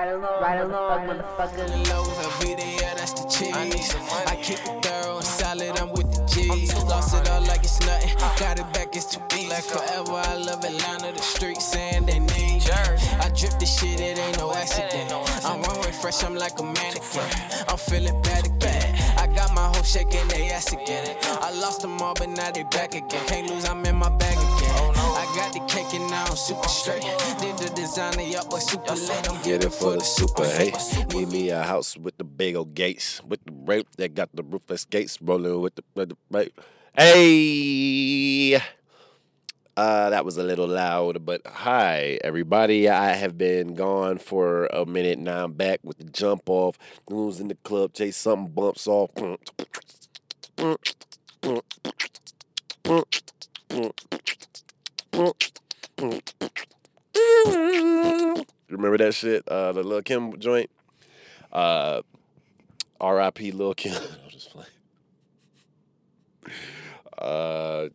Right 0.00 0.12
along, 0.12 0.40
right 0.40 0.60
along, 0.62 1.08
motherfucker. 1.08 1.68
Low 1.90 2.04
Velveeta, 2.04 2.80
yeah, 2.80 2.94
that's 2.94 3.12
the 3.12 3.28
cheese. 3.28 3.54
I 3.54 3.64
need 3.64 3.82
some 3.82 4.00
money. 4.06 4.24
I 4.28 4.36
keep 4.36 4.56
it 4.56 4.82
thorough 4.82 5.16
and 5.16 5.26
solid, 5.26 5.78
I'm 5.78 5.90
with 5.90 6.10
the 6.10 6.24
G's. 6.24 6.74
Lost 6.84 7.14
it 7.14 7.28
all 7.28 7.42
like 7.42 7.62
it's 7.64 7.78
nothing. 7.80 8.16
Got 8.38 8.58
it 8.60 8.72
back, 8.72 8.96
it's 8.96 9.04
too 9.14 9.20
easy. 9.36 9.50
Like 9.50 9.64
forever, 9.64 10.14
I 10.14 10.36
love 10.36 10.64
Atlanta, 10.64 11.12
the 11.12 11.20
streets 11.20 11.66
saying 11.66 12.06
they 12.06 12.18
need. 12.18 12.50
I 13.20 13.28
drip 13.36 13.58
this 13.58 13.78
shit, 13.78 14.00
it 14.00 14.18
ain't 14.18 14.38
no 14.38 14.54
accident. 14.54 15.12
I'm 15.44 15.60
runway 15.60 15.92
fresh, 15.92 16.24
I'm 16.24 16.34
like 16.34 16.58
a 16.60 16.62
mannequin. 16.62 17.28
I'm 17.68 17.76
feeling 17.76 18.22
bad 18.22 18.46
again. 18.46 18.96
I 19.18 19.26
got 19.26 19.52
my 19.52 19.66
whole 19.66 19.82
shaking, 19.82 20.26
they 20.28 20.48
ass 20.50 20.72
again. 20.72 21.14
I 21.42 21.52
lost 21.52 21.82
them 21.82 22.00
all, 22.00 22.14
but 22.14 22.30
now 22.30 22.50
they 22.50 22.62
back 22.62 22.94
again. 22.94 23.26
Can't 23.26 23.50
lose, 23.50 23.68
I'm 23.68 23.84
in 23.84 23.96
my 23.96 24.08
bag 24.08 24.38
again. 24.38 24.49
Got 25.50 25.68
the 25.68 25.74
cake 25.74 25.94
and 25.94 26.08
now 26.10 26.26
I'm 26.26 26.36
super 26.36 26.68
straight. 26.68 27.02
Did 27.02 27.58
the 27.58 27.72
designer, 27.74 28.22
yup, 28.22 28.50
but 28.50 28.60
super 28.60 28.94
late. 28.94 29.28
I'm 29.28 29.42
Get 29.42 29.64
it 29.64 29.72
for 29.72 29.96
the 29.96 30.00
super, 30.00 30.44
hey. 30.44 30.72
Give 31.08 31.32
me 31.32 31.50
a 31.50 31.62
house 31.62 31.96
with 31.96 32.16
the 32.18 32.24
big 32.24 32.54
old 32.54 32.74
gates, 32.74 33.20
with 33.24 33.44
the 33.44 33.52
rape 33.52 33.88
that 33.96 34.14
got 34.14 34.28
the 34.32 34.44
roofless 34.44 34.84
gates 34.84 35.20
rolling 35.20 35.60
with 35.60 35.74
the, 35.74 35.82
with 35.96 36.10
the 36.10 36.16
right. 36.30 36.52
Hey, 36.96 38.62
uh, 39.76 40.10
that 40.10 40.24
was 40.24 40.36
a 40.36 40.44
little 40.44 40.68
loud, 40.68 41.26
but 41.26 41.42
hi 41.44 42.20
everybody. 42.22 42.88
I 42.88 43.14
have 43.14 43.36
been 43.36 43.74
gone 43.74 44.18
for 44.18 44.66
a 44.66 44.86
minute 44.86 45.18
now. 45.18 45.44
I'm 45.44 45.52
back 45.54 45.80
with 45.82 45.98
the 45.98 46.04
jump 46.04 46.48
off. 46.48 46.78
Who's 47.08 47.40
in 47.40 47.48
the 47.48 47.56
club? 47.56 47.94
Chase 47.94 48.16
something 48.16 48.52
bumps 48.52 48.86
off. 48.86 49.10
Remember 58.68 58.98
that 58.98 59.14
shit? 59.14 59.46
Uh, 59.48 59.72
the 59.72 59.82
Lil 59.82 60.02
Kim 60.02 60.38
joint. 60.38 60.70
Uh, 61.52 62.02
R.I.P. 63.00 63.52
Lil 63.52 63.74
Kim. 63.74 63.92
I'll 64.24 64.30
just 64.30 64.50
play. 64.50 64.66
Uh, 67.18 67.88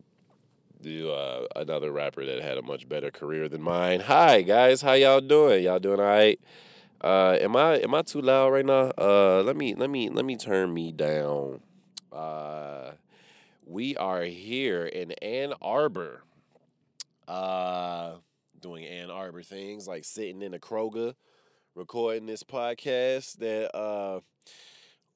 the, 0.81 1.11
uh, 1.11 1.45
another 1.55 1.91
rapper 1.91 2.25
that 2.25 2.41
had 2.41 2.57
a 2.57 2.61
much 2.61 2.87
better 2.87 3.09
career 3.11 3.49
than 3.49 3.61
mine. 3.61 4.01
Hi 4.01 4.43
guys, 4.43 4.81
how 4.81 4.93
y'all 4.93 5.21
doing? 5.21 5.63
Y'all 5.63 5.79
doing 5.79 5.99
all 5.99 6.05
right? 6.05 6.39
Uh, 7.01 7.37
am 7.41 7.55
I 7.55 7.77
am 7.77 7.93
I 7.95 8.03
too 8.03 8.21
loud 8.21 8.49
right 8.49 8.65
now? 8.65 8.91
Uh, 8.97 9.41
let 9.43 9.57
me 9.57 9.73
let 9.73 9.89
me 9.89 10.09
let 10.09 10.25
me 10.25 10.35
turn 10.35 10.73
me 10.73 10.91
down. 10.91 11.61
Uh, 12.11 12.91
we 13.65 13.97
are 13.97 14.23
here 14.23 14.85
in 14.85 15.11
Ann 15.13 15.53
Arbor. 15.61 16.23
Uh, 17.27 18.15
doing 18.59 18.85
Ann 18.85 19.09
Arbor 19.09 19.41
things 19.41 19.87
like 19.87 20.05
sitting 20.05 20.41
in 20.41 20.53
a 20.53 20.59
Kroger, 20.59 21.15
recording 21.73 22.25
this 22.25 22.43
podcast 22.43 23.37
that 23.37 23.75
uh, 23.75 24.19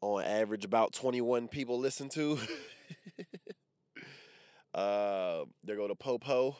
on 0.01 0.23
average 0.23 0.65
about 0.65 0.93
twenty 0.93 1.21
one 1.21 1.47
people 1.47 1.79
listen 1.79 2.09
to. 2.09 2.39
uh, 4.73 5.45
there 5.63 5.75
go 5.75 5.87
to 5.87 5.95
Popo. 5.95 6.57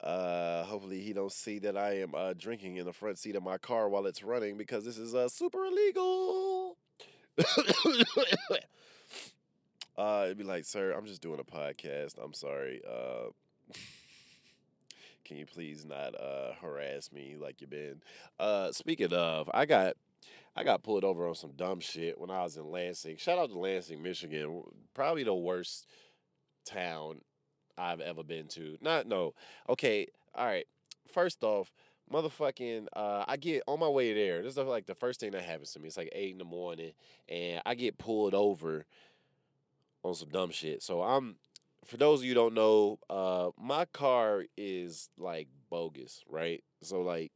Uh, 0.00 0.62
hopefully 0.64 1.00
he 1.00 1.12
don't 1.12 1.32
see 1.32 1.58
that 1.58 1.76
I 1.76 1.98
am 2.00 2.14
uh, 2.14 2.32
drinking 2.32 2.76
in 2.76 2.86
the 2.86 2.92
front 2.92 3.18
seat 3.18 3.34
of 3.34 3.42
my 3.42 3.58
car 3.58 3.88
while 3.88 4.06
it's 4.06 4.22
running 4.22 4.56
because 4.56 4.84
this 4.84 4.96
is 4.96 5.14
uh, 5.14 5.28
super 5.28 5.64
illegal. 5.64 6.76
uh, 9.98 10.22
it'd 10.26 10.38
be 10.38 10.44
like, 10.44 10.64
sir, 10.64 10.92
I'm 10.92 11.06
just 11.06 11.20
doing 11.20 11.40
a 11.40 11.44
podcast. 11.44 12.14
I'm 12.22 12.32
sorry. 12.32 12.80
Uh, 12.88 13.30
can 15.28 15.36
you 15.36 15.46
please 15.46 15.84
not 15.84 16.18
uh, 16.18 16.52
harass 16.60 17.12
me 17.12 17.36
like 17.38 17.60
you've 17.60 17.70
been? 17.70 18.00
Uh, 18.40 18.72
speaking 18.72 19.12
of, 19.12 19.50
I 19.52 19.66
got 19.66 19.94
I 20.56 20.64
got 20.64 20.82
pulled 20.82 21.04
over 21.04 21.28
on 21.28 21.34
some 21.34 21.52
dumb 21.52 21.80
shit 21.80 22.18
when 22.18 22.30
I 22.30 22.42
was 22.42 22.56
in 22.56 22.70
Lansing. 22.70 23.18
Shout 23.18 23.38
out 23.38 23.50
to 23.50 23.58
Lansing, 23.58 24.02
Michigan. 24.02 24.62
Probably 24.94 25.22
the 25.22 25.34
worst 25.34 25.86
town 26.64 27.20
I've 27.76 28.00
ever 28.00 28.24
been 28.24 28.48
to. 28.48 28.78
Not 28.80 29.06
no. 29.06 29.34
Okay, 29.68 30.08
all 30.34 30.46
right. 30.46 30.66
First 31.12 31.44
off, 31.44 31.72
motherfucking 32.10 32.86
uh 32.94 33.24
I 33.28 33.36
get 33.36 33.62
on 33.66 33.78
my 33.78 33.88
way 33.88 34.14
there. 34.14 34.42
This 34.42 34.56
is 34.56 34.58
like 34.58 34.86
the 34.86 34.94
first 34.94 35.20
thing 35.20 35.32
that 35.32 35.44
happens 35.44 35.72
to 35.72 35.78
me. 35.78 35.88
It's 35.88 35.98
like 35.98 36.10
eight 36.12 36.32
in 36.32 36.38
the 36.38 36.44
morning 36.44 36.92
and 37.28 37.60
I 37.66 37.74
get 37.74 37.98
pulled 37.98 38.34
over 38.34 38.86
on 40.02 40.14
some 40.14 40.30
dumb 40.30 40.50
shit. 40.50 40.82
So 40.82 41.02
I'm 41.02 41.36
for 41.84 41.96
those 41.96 42.20
of 42.20 42.26
you 42.26 42.34
don't 42.34 42.54
know, 42.54 42.98
uh 43.10 43.50
my 43.58 43.84
car 43.86 44.44
is 44.56 45.08
like 45.18 45.48
bogus, 45.70 46.22
right? 46.28 46.62
So 46.82 47.02
like 47.02 47.32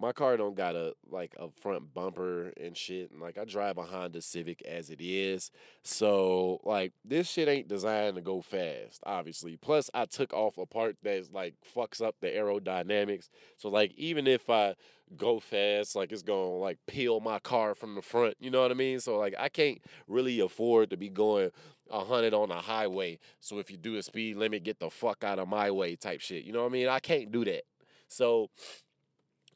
my 0.00 0.12
car 0.12 0.36
don't 0.36 0.56
got 0.56 0.74
a 0.74 0.94
like 1.10 1.34
a 1.38 1.48
front 1.50 1.94
bumper 1.94 2.52
and 2.60 2.76
shit 2.76 3.10
and 3.10 3.20
like 3.20 3.38
I 3.38 3.44
drive 3.44 3.78
a 3.78 3.82
Honda 3.82 4.20
Civic 4.20 4.62
as 4.62 4.90
it 4.90 5.00
is. 5.00 5.50
So 5.82 6.60
like 6.64 6.92
this 7.04 7.28
shit 7.28 7.48
ain't 7.48 7.68
designed 7.68 8.16
to 8.16 8.22
go 8.22 8.40
fast, 8.40 9.00
obviously. 9.06 9.56
Plus 9.56 9.90
I 9.94 10.06
took 10.06 10.32
off 10.32 10.58
a 10.58 10.66
part 10.66 10.96
that's 11.02 11.30
like 11.30 11.54
fucks 11.74 12.02
up 12.02 12.16
the 12.20 12.28
aerodynamics. 12.28 13.28
So 13.56 13.68
like 13.68 13.92
even 13.96 14.26
if 14.26 14.50
I 14.50 14.74
go 15.16 15.38
fast, 15.38 15.94
like 15.94 16.12
it's 16.12 16.22
gonna 16.22 16.56
like 16.56 16.78
peel 16.86 17.20
my 17.20 17.38
car 17.38 17.74
from 17.74 17.94
the 17.94 18.02
front, 18.02 18.36
you 18.40 18.50
know 18.50 18.62
what 18.62 18.70
I 18.70 18.74
mean? 18.74 19.00
So 19.00 19.16
like 19.18 19.34
I 19.38 19.48
can't 19.48 19.78
really 20.08 20.40
afford 20.40 20.90
to 20.90 20.96
be 20.96 21.08
going 21.08 21.50
a 21.90 22.04
hundred 22.04 22.34
on 22.34 22.48
the 22.48 22.56
highway. 22.56 23.18
So 23.40 23.58
if 23.58 23.70
you 23.70 23.76
do 23.76 23.96
a 23.96 24.02
speed 24.02 24.36
limit, 24.36 24.64
get 24.64 24.80
the 24.80 24.90
fuck 24.90 25.22
out 25.22 25.38
of 25.38 25.48
my 25.48 25.70
way 25.70 25.96
type 25.96 26.20
shit. 26.20 26.44
You 26.44 26.52
know 26.52 26.62
what 26.62 26.70
I 26.70 26.72
mean? 26.72 26.88
I 26.88 26.98
can't 26.98 27.30
do 27.30 27.44
that. 27.44 27.62
So 28.08 28.50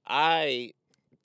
I 0.09 0.73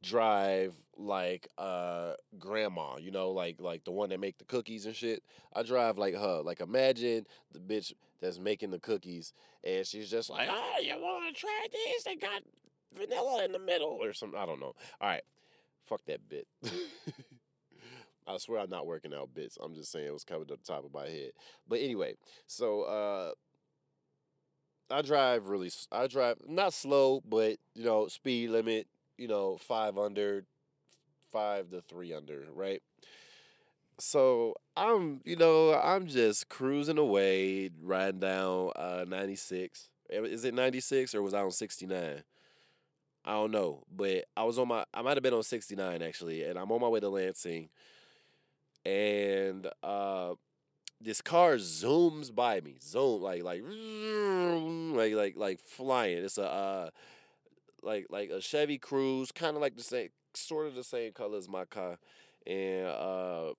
drive 0.01 0.75
like 0.97 1.47
uh 1.57 2.13
grandma, 2.38 2.97
you 2.97 3.11
know, 3.11 3.31
like 3.31 3.59
like 3.59 3.83
the 3.85 3.91
one 3.91 4.09
that 4.09 4.19
make 4.19 4.38
the 4.38 4.45
cookies 4.45 4.85
and 4.85 4.95
shit. 4.95 5.23
I 5.53 5.63
drive 5.63 5.97
like 5.97 6.16
her. 6.16 6.41
Like 6.44 6.59
imagine 6.59 7.25
the 7.51 7.59
bitch 7.59 7.94
that's 8.21 8.39
making 8.39 8.71
the 8.71 8.79
cookies 8.79 9.33
and 9.63 9.85
she's 9.85 10.09
just 10.09 10.29
like, 10.29 10.49
"Oh, 10.51 10.75
you 10.83 10.94
want 10.95 11.33
to 11.33 11.39
try 11.39 11.67
this? 11.71 12.03
They 12.03 12.16
got 12.16 12.44
vanilla 12.95 13.45
in 13.45 13.51
the 13.51 13.59
middle 13.59 13.97
or 14.01 14.13
something. 14.13 14.39
I 14.39 14.45
don't 14.45 14.59
know." 14.59 14.75
All 15.01 15.09
right. 15.09 15.23
Fuck 15.85 16.05
that 16.05 16.29
bit. 16.29 16.47
I 18.27 18.38
swear 18.38 18.61
I'm 18.61 18.69
not 18.69 18.85
working 18.88 19.13
out 19.13 19.33
bits. 19.33 19.57
I'm 19.61 19.75
just 19.75 19.91
saying 19.91 20.07
it 20.07 20.13
was 20.13 20.23
coming 20.23 20.47
to 20.47 20.55
the 20.55 20.63
top 20.63 20.85
of 20.85 20.94
my 20.94 21.07
head. 21.07 21.31
But 21.67 21.79
anyway, 21.79 22.15
so 22.47 22.83
uh 22.83 23.31
I 24.89 25.01
drive 25.01 25.47
really. 25.47 25.71
I 25.91 26.07
drive 26.07 26.38
not 26.47 26.73
slow, 26.73 27.21
but 27.27 27.57
you 27.73 27.83
know, 27.85 28.07
speed 28.07 28.49
limit. 28.49 28.88
You 29.17 29.27
know, 29.27 29.57
five 29.57 29.97
under, 29.97 30.44
five 31.31 31.69
to 31.69 31.81
three 31.81 32.13
under, 32.13 32.45
right? 32.53 32.81
So 33.99 34.55
I'm, 34.75 35.21
you 35.23 35.35
know, 35.35 35.73
I'm 35.79 36.07
just 36.07 36.49
cruising 36.49 36.97
away, 36.97 37.69
riding 37.81 38.19
down 38.19 38.71
uh 38.75 39.05
96. 39.07 39.89
Eh, 40.09 40.21
Is 40.21 40.45
it 40.45 40.53
96 40.53 41.13
or 41.15 41.21
was 41.21 41.33
I 41.33 41.41
on 41.41 41.51
69? 41.51 42.23
I 43.25 43.31
don't 43.31 43.51
know, 43.51 43.83
but 43.95 44.25
I 44.35 44.44
was 44.44 44.59
on 44.59 44.67
my. 44.67 44.83
I 44.94 45.01
might 45.01 45.15
have 45.15 45.23
been 45.23 45.33
on 45.33 45.44
69 45.44 46.01
actually, 46.01 46.44
and 46.44 46.59
I'm 46.59 46.71
on 46.71 46.81
my 46.81 46.89
way 46.89 47.00
to 47.00 47.09
Lansing, 47.09 47.69
and 48.85 49.67
uh 49.81 50.33
this 51.03 51.21
car 51.21 51.55
zooms 51.55 52.33
by 52.33 52.61
me, 52.61 52.75
zoom 52.81 53.21
like 53.21 53.43
like 53.43 53.63
like 54.93 55.13
like 55.13 55.35
like 55.35 55.59
flying. 55.59 56.23
It's 56.23 56.37
a 56.37 56.49
uh, 56.49 56.89
like 57.81 58.07
like 58.09 58.29
a 58.29 58.41
Chevy 58.41 58.79
Cruze, 58.79 59.33
kind 59.33 59.55
of 59.55 59.61
like 59.61 59.75
the 59.75 59.83
same, 59.83 60.09
sort 60.33 60.67
of 60.67 60.75
the 60.75 60.83
same 60.83 61.11
color 61.13 61.37
as 61.37 61.49
my 61.49 61.65
car, 61.65 61.97
and 62.47 62.87
uh, 62.87 63.53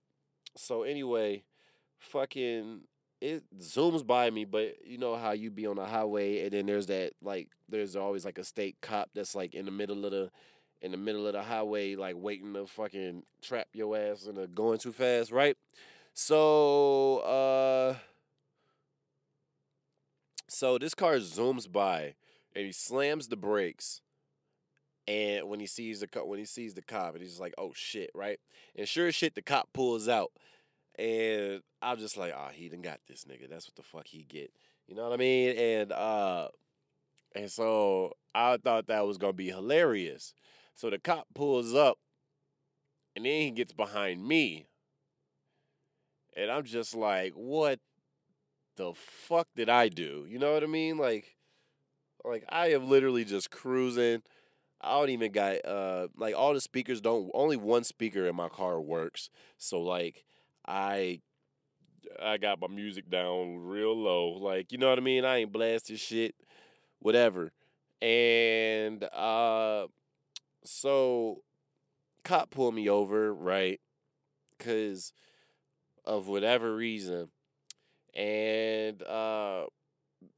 so 0.57 0.83
anyway, 0.83 1.45
fucking 1.99 2.83
it 3.21 3.43
zooms 3.59 4.07
by 4.07 4.31
me, 4.31 4.45
but 4.45 4.77
you 4.85 4.99
know 4.99 5.17
how 5.17 5.33
you 5.33 5.51
be 5.51 5.67
on 5.67 5.77
the 5.77 5.87
highway 5.87 6.45
and 6.45 6.53
then 6.53 6.67
there's 6.67 6.87
that 6.87 7.13
like 7.23 7.49
there's 7.69 7.97
always 7.97 8.25
like 8.25 8.39
a 8.39 8.45
state 8.45 8.77
cop 8.83 9.09
that's 9.15 9.35
like 9.35 9.55
in 9.55 9.65
the 9.65 9.71
middle 9.71 10.05
of 10.05 10.11
the 10.11 10.31
in 10.83 10.91
the 10.91 10.99
middle 10.99 11.27
of 11.27 11.33
the 11.33 11.43
highway, 11.43 11.95
like 11.97 12.15
waiting 12.19 12.53
to 12.53 12.67
fucking 12.67 13.23
trap 13.41 13.69
your 13.73 13.97
ass 13.97 14.27
into 14.27 14.47
going 14.47 14.79
too 14.79 14.93
fast, 14.93 15.31
right? 15.33 15.57
So 16.15 17.19
uh 17.19 17.97
so 20.49 20.79
this 20.79 20.95
car 20.95 21.17
zooms 21.17 21.71
by 21.71 22.15
and 22.55 22.67
he 22.67 22.73
slams 22.73 23.29
the 23.29 23.37
brakes. 23.37 24.01
And 25.07 25.49
when 25.49 25.61
he 25.61 25.67
sees 25.67 26.01
the 26.01 26.07
co- 26.07 26.25
when 26.25 26.39
he 26.39 26.47
sees 26.47 26.75
the 26.75 26.81
cop, 26.83 27.15
and 27.15 27.23
he's 27.23 27.39
like, 27.39 27.53
"Oh 27.59 27.73
shit!" 27.75 28.11
Right? 28.15 28.41
And 28.75 28.89
sure 28.89 29.09
as 29.09 29.15
shit, 29.15 29.35
the 29.35 29.43
cop 29.43 29.69
pulls 29.75 30.09
out, 30.09 30.33
and 30.99 31.63
I'm 31.83 31.99
just 31.99 32.17
like, 32.17 32.33
"Ah, 32.35 32.49
he 32.51 32.71
done 32.71 32.81
got 32.81 33.01
this 33.07 33.25
nigga. 33.27 33.49
That's 33.51 33.67
what 33.67 33.75
the 33.75 33.83
fuck 33.83 34.07
he 34.07 34.23
get." 34.23 34.51
You 34.87 34.95
know 34.95 35.03
what 35.05 35.13
I 35.13 35.17
mean? 35.19 35.59
And 35.59 35.93
uh, 35.93 36.49
and 37.35 37.51
so 37.51 38.15
I 38.35 38.57
thought 38.57 38.87
that 38.87 39.07
was 39.07 39.19
gonna 39.19 39.35
be 39.35 39.49
hilarious. 39.49 40.33
So 40.75 40.89
the 40.89 40.99
cop 40.99 41.27
pulls 41.35 41.75
up, 41.75 41.99
and 43.15 43.27
then 43.27 43.41
he 43.43 43.51
gets 43.51 43.75
behind 43.75 44.27
me, 44.27 44.69
and 46.37 46.51
I'm 46.51 46.65
just 46.65 46.95
like, 46.95 47.33
"What 47.35 47.81
the 48.77 48.95
fuck 48.95 49.49
did 49.57 49.69
I 49.69 49.89
do?" 49.89 50.27
You 50.29 50.39
know 50.39 50.53
what 50.55 50.63
I 50.65 50.67
mean? 50.67 50.99
Like, 50.99 51.37
like 52.25 52.45
I 52.49 52.69
am 52.73 52.89
literally 52.89 53.25
just 53.25 53.51
cruising. 53.51 54.23
I 54.81 54.93
don't 54.99 55.11
even 55.11 55.33
got 55.33 55.65
uh 55.65 56.09
like 56.17 56.35
all 56.37 56.55
the 56.55 56.61
speakers 56.61 57.01
don't 57.01 57.31
only 57.35 57.57
one 57.57 57.85
speaker 57.85 58.27
in 58.29 58.37
my 58.37 58.49
car 58.49 58.81
works. 58.81 59.31
So 59.59 59.81
like 59.81 60.25
I 60.67 61.21
I 62.23 62.37
got 62.37 62.61
my 62.61 62.69
music 62.69 63.11
down 63.11 63.57
real 63.59 63.97
low. 63.97 64.31
Like, 64.31 64.73
you 64.73 64.79
know 64.79 64.89
what 64.89 64.99
I 64.99 65.03
mean? 65.03 65.25
I 65.25 65.39
ain't 65.39 65.53
blasting 65.53 65.97
shit, 65.97 66.35
whatever. 67.01 67.53
And 68.03 69.05
uh 69.05 69.87
so 70.65 71.43
cop 72.25 72.51
pulled 72.51 72.75
me 72.75 72.89
over, 72.89 73.35
right? 73.35 73.81
Cause 74.59 75.13
of 76.05 76.29
whatever 76.29 76.75
reason. 76.75 77.29
And 78.15 79.03
uh 79.03 79.67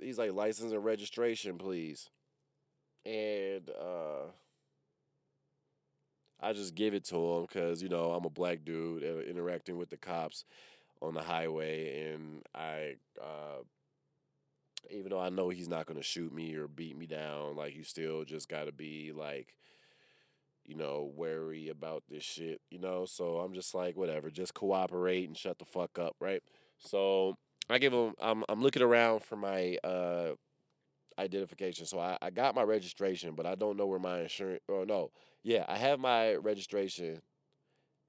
he's 0.00 0.18
like 0.18 0.32
license 0.32 0.72
and 0.72 0.84
registration, 0.84 1.58
please. 1.58 2.10
And 3.04 3.70
uh 3.70 4.30
I 6.40 6.52
just 6.52 6.74
give 6.74 6.94
it 6.94 7.04
to 7.06 7.16
him 7.16 7.42
because 7.42 7.82
you 7.82 7.88
know 7.88 8.12
I'm 8.12 8.24
a 8.24 8.30
black 8.30 8.64
dude 8.64 9.02
uh, 9.04 9.20
interacting 9.28 9.78
with 9.78 9.90
the 9.90 9.96
cops 9.96 10.44
on 11.02 11.14
the 11.14 11.22
highway, 11.22 12.12
and 12.12 12.42
I, 12.54 12.96
uh, 13.20 13.62
even 14.90 15.10
though 15.10 15.20
I 15.20 15.30
know 15.30 15.48
he's 15.48 15.68
not 15.68 15.86
gonna 15.86 16.02
shoot 16.02 16.32
me 16.32 16.54
or 16.54 16.68
beat 16.68 16.96
me 16.96 17.06
down, 17.06 17.56
like 17.56 17.74
you 17.74 17.84
still 17.84 18.24
just 18.24 18.48
gotta 18.48 18.72
be 18.72 19.12
like, 19.14 19.54
you 20.66 20.76
know, 20.76 21.10
wary 21.14 21.68
about 21.68 22.02
this 22.08 22.22
shit, 22.24 22.60
you 22.70 22.78
know. 22.78 23.06
So 23.06 23.38
I'm 23.38 23.54
just 23.54 23.74
like, 23.74 23.96
whatever, 23.96 24.30
just 24.30 24.54
cooperate 24.54 25.26
and 25.26 25.36
shut 25.36 25.58
the 25.58 25.64
fuck 25.64 25.98
up, 25.98 26.16
right? 26.20 26.42
So 26.78 27.36
I 27.70 27.78
give 27.78 27.92
him. 27.92 28.14
I'm 28.20 28.44
I'm 28.48 28.62
looking 28.62 28.82
around 28.82 29.22
for 29.22 29.36
my 29.36 29.76
uh 29.84 30.32
identification. 31.18 31.86
So 31.86 31.98
I, 31.98 32.18
I 32.20 32.30
got 32.30 32.54
my 32.54 32.62
registration, 32.62 33.34
but 33.34 33.46
I 33.46 33.54
don't 33.54 33.76
know 33.76 33.86
where 33.86 33.98
my 33.98 34.22
insurance. 34.22 34.62
Or 34.68 34.86
no, 34.86 35.10
yeah, 35.42 35.64
I 35.68 35.76
have 35.78 35.98
my 35.98 36.34
registration, 36.34 37.20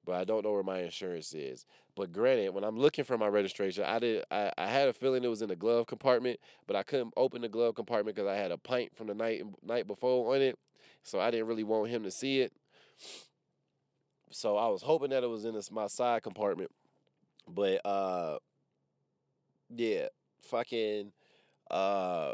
but 0.06 0.16
I 0.16 0.24
don't 0.24 0.44
know 0.44 0.52
where 0.52 0.64
my 0.64 0.80
insurance 0.80 1.34
is. 1.34 1.66
But 1.96 2.12
granted, 2.12 2.54
when 2.54 2.64
I'm 2.64 2.78
looking 2.78 3.06
for 3.06 3.18
my 3.18 3.28
registration, 3.28 3.84
I 3.84 4.00
did. 4.00 4.24
I, 4.30 4.52
I 4.58 4.68
had 4.68 4.88
a 4.88 4.94
feeling 4.94 5.24
it 5.24 5.30
was 5.30 5.42
in 5.42 5.50
the 5.50 5.56
glove 5.56 5.88
compartment, 5.88 6.40
but 6.68 6.76
I 6.76 6.84
couldn't 6.84 7.14
open 7.18 7.42
the 7.42 7.50
glove 7.50 7.76
compartment 7.76 8.16
because 8.16 8.30
I 8.30 8.36
had 8.36 8.52
a 8.52 8.58
pint 8.58 8.96
from 8.96 9.08
the 9.08 9.16
night 9.16 9.44
night 9.64 9.88
before 9.88 10.36
on 10.36 10.42
it, 10.42 10.58
so 11.04 11.20
I 11.20 11.32
didn't 11.32 11.48
really 11.48 11.64
want 11.64 11.90
him 11.90 12.04
to 12.04 12.12
see 12.12 12.42
it. 12.42 12.54
So 14.32 14.58
I 14.58 14.68
was 14.68 14.82
hoping 14.82 15.12
that 15.12 15.24
it 15.24 15.30
was 15.30 15.46
in 15.46 15.54
this, 15.54 15.72
my 15.72 15.88
side 15.88 16.24
compartment, 16.24 16.72
but 17.48 17.86
uh, 17.86 18.40
yeah, 19.76 20.08
fucking 20.42 21.12
uh 21.70 22.34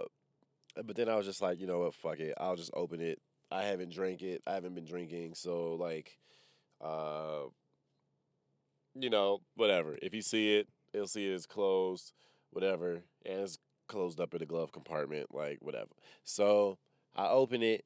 but 0.85 0.95
then 0.95 1.09
I 1.09 1.15
was 1.15 1.25
just 1.25 1.41
like, 1.41 1.59
you 1.59 1.67
know 1.67 1.79
what, 1.79 1.93
fuck 1.93 2.19
it. 2.19 2.33
I'll 2.39 2.55
just 2.55 2.71
open 2.73 2.99
it. 2.99 3.19
I 3.51 3.63
haven't 3.63 3.91
drank 3.91 4.21
it. 4.23 4.41
I 4.47 4.53
haven't 4.53 4.73
been 4.73 4.85
drinking, 4.85 5.35
so 5.35 5.75
like, 5.75 6.17
uh, 6.81 7.43
you 8.95 9.09
know, 9.09 9.41
whatever. 9.55 9.97
If 10.01 10.13
you 10.15 10.21
see 10.21 10.55
it, 10.55 10.67
he'll 10.91 11.07
see 11.07 11.29
it 11.29 11.35
as 11.35 11.45
closed, 11.45 12.13
whatever, 12.49 13.03
and 13.25 13.41
it's 13.41 13.59
closed 13.87 14.19
up 14.19 14.33
in 14.33 14.39
the 14.39 14.45
glove 14.45 14.71
compartment, 14.71 15.33
like 15.33 15.59
whatever. 15.61 15.91
So 16.23 16.79
I 17.15 17.27
open 17.27 17.61
it, 17.61 17.85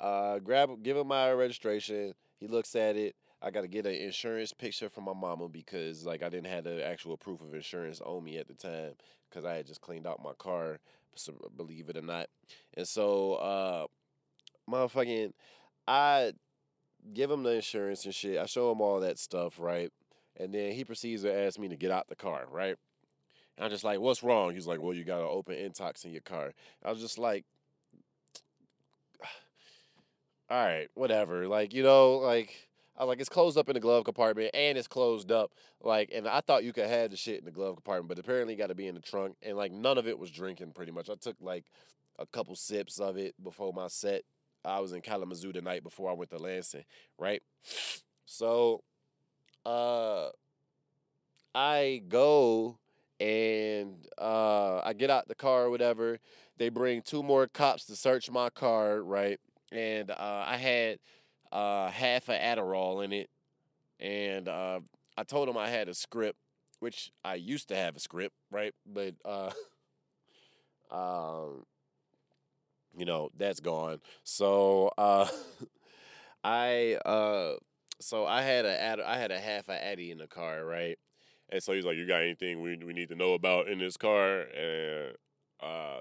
uh, 0.00 0.38
grab, 0.38 0.82
give 0.82 0.96
him 0.96 1.08
my 1.08 1.32
registration. 1.32 2.14
He 2.38 2.46
looks 2.46 2.74
at 2.74 2.96
it. 2.96 3.14
I 3.40 3.50
got 3.50 3.60
to 3.60 3.68
get 3.68 3.86
an 3.86 3.94
insurance 3.94 4.52
picture 4.52 4.88
from 4.88 5.04
my 5.04 5.12
mama 5.12 5.48
because 5.48 6.04
like 6.04 6.22
I 6.22 6.28
didn't 6.28 6.48
have 6.48 6.64
the 6.64 6.84
actual 6.84 7.16
proof 7.16 7.40
of 7.40 7.54
insurance 7.54 8.00
on 8.00 8.24
me 8.24 8.36
at 8.38 8.48
the 8.48 8.54
time 8.54 8.94
because 9.28 9.44
I 9.44 9.54
had 9.54 9.66
just 9.66 9.80
cleaned 9.80 10.06
out 10.06 10.22
my 10.22 10.32
car 10.34 10.78
believe 11.56 11.88
it 11.88 11.96
or 11.96 12.02
not. 12.02 12.28
And 12.74 12.86
so, 12.86 13.34
uh, 13.34 13.86
motherfucking, 14.70 15.32
I 15.86 16.32
give 17.12 17.30
him 17.30 17.42
the 17.42 17.56
insurance 17.56 18.04
and 18.04 18.14
shit. 18.14 18.38
I 18.38 18.46
show 18.46 18.70
him 18.70 18.80
all 18.80 19.00
that 19.00 19.18
stuff, 19.18 19.58
right? 19.58 19.90
And 20.36 20.52
then 20.52 20.72
he 20.72 20.84
proceeds 20.84 21.22
to 21.22 21.34
ask 21.34 21.58
me 21.58 21.68
to 21.68 21.76
get 21.76 21.90
out 21.90 22.08
the 22.08 22.16
car, 22.16 22.44
right? 22.50 22.76
And 23.56 23.64
I'm 23.64 23.70
just 23.70 23.84
like, 23.84 23.98
what's 23.98 24.22
wrong? 24.22 24.54
He's 24.54 24.66
like, 24.66 24.80
well, 24.80 24.94
you 24.94 25.04
got 25.04 25.20
an 25.20 25.28
open 25.28 25.56
intox 25.56 26.04
in 26.04 26.12
your 26.12 26.20
car. 26.20 26.52
I 26.84 26.90
was 26.90 27.00
just 27.00 27.18
like, 27.18 27.44
all 30.50 30.64
right, 30.64 30.88
whatever. 30.94 31.46
Like, 31.46 31.74
you 31.74 31.82
know, 31.82 32.16
like 32.16 32.68
I 32.96 33.04
was 33.04 33.08
like, 33.08 33.20
it's 33.20 33.28
closed 33.28 33.56
up 33.58 33.68
in 33.68 33.74
the 33.74 33.80
glove 33.80 34.04
compartment 34.04 34.50
and 34.54 34.76
it's 34.76 34.88
closed 34.88 35.30
up. 35.30 35.52
Like, 35.82 36.10
and 36.12 36.26
I 36.26 36.40
thought 36.40 36.64
you 36.64 36.72
could 36.72 36.88
have 36.88 37.10
the 37.10 37.16
shit 37.16 37.38
in 37.38 37.44
the 37.44 37.50
glove 37.50 37.76
compartment, 37.76 38.08
but 38.08 38.18
apparently 38.18 38.56
got 38.56 38.68
to 38.68 38.74
be 38.74 38.86
in 38.86 38.94
the 38.94 39.00
trunk. 39.00 39.36
And 39.42 39.56
like, 39.56 39.72
none 39.72 39.98
of 39.98 40.08
it 40.08 40.18
was 40.18 40.30
drinking 40.30 40.72
pretty 40.72 40.92
much. 40.92 41.08
I 41.08 41.14
took 41.14 41.36
like 41.40 41.64
a 42.18 42.26
couple 42.26 42.56
sips 42.56 42.98
of 42.98 43.16
it 43.16 43.34
before 43.42 43.72
my 43.72 43.88
set. 43.88 44.22
I 44.64 44.80
was 44.80 44.92
in 44.92 45.00
Kalamazoo 45.00 45.52
the 45.52 45.62
night 45.62 45.84
before 45.84 46.10
I 46.10 46.14
went 46.14 46.30
to 46.30 46.38
Lansing, 46.38 46.84
right? 47.18 47.42
So, 48.26 48.82
uh, 49.64 50.30
I 51.54 52.02
go 52.08 52.78
and 53.20 53.94
uh, 54.18 54.80
I 54.84 54.92
get 54.92 55.10
out 55.10 55.28
the 55.28 55.34
car 55.34 55.64
or 55.64 55.70
whatever. 55.70 56.18
They 56.56 56.68
bring 56.68 57.02
two 57.02 57.22
more 57.22 57.46
cops 57.46 57.84
to 57.86 57.96
search 57.96 58.30
my 58.30 58.50
car, 58.50 59.02
right? 59.02 59.38
And 59.72 60.10
uh, 60.10 60.44
I 60.46 60.56
had 60.56 60.98
uh, 61.52 61.90
half 61.90 62.28
an 62.28 62.40
Adderall 62.40 63.04
in 63.04 63.12
it, 63.12 63.28
and 64.00 64.48
uh, 64.48 64.80
I 65.16 65.24
told 65.24 65.48
him 65.48 65.56
I 65.56 65.68
had 65.68 65.88
a 65.88 65.94
script, 65.94 66.38
which 66.80 67.10
I 67.24 67.34
used 67.34 67.68
to 67.68 67.76
have 67.76 67.96
a 67.96 68.00
script, 68.00 68.34
right? 68.50 68.74
But 68.86 69.14
uh, 69.24 69.50
um, 70.90 71.64
you 72.96 73.04
know 73.04 73.30
that's 73.36 73.60
gone. 73.60 74.00
So 74.24 74.90
uh, 74.96 75.28
I 76.44 76.94
uh, 77.04 77.56
so 78.00 78.24
I 78.26 78.42
had 78.42 78.64
a 78.64 78.80
Ad- 78.80 79.00
I 79.00 79.18
had 79.18 79.30
a 79.30 79.38
half 79.38 79.68
a 79.68 79.84
Addy 79.84 80.10
in 80.10 80.18
the 80.18 80.28
car, 80.28 80.64
right? 80.64 80.98
And 81.50 81.62
so 81.62 81.72
he's 81.72 81.84
like, 81.84 81.96
"You 81.96 82.06
got 82.06 82.22
anything 82.22 82.62
we 82.62 82.76
we 82.76 82.94
need 82.94 83.08
to 83.08 83.16
know 83.16 83.34
about 83.34 83.68
in 83.68 83.78
this 83.78 83.96
car?" 83.96 84.40
And 84.40 85.14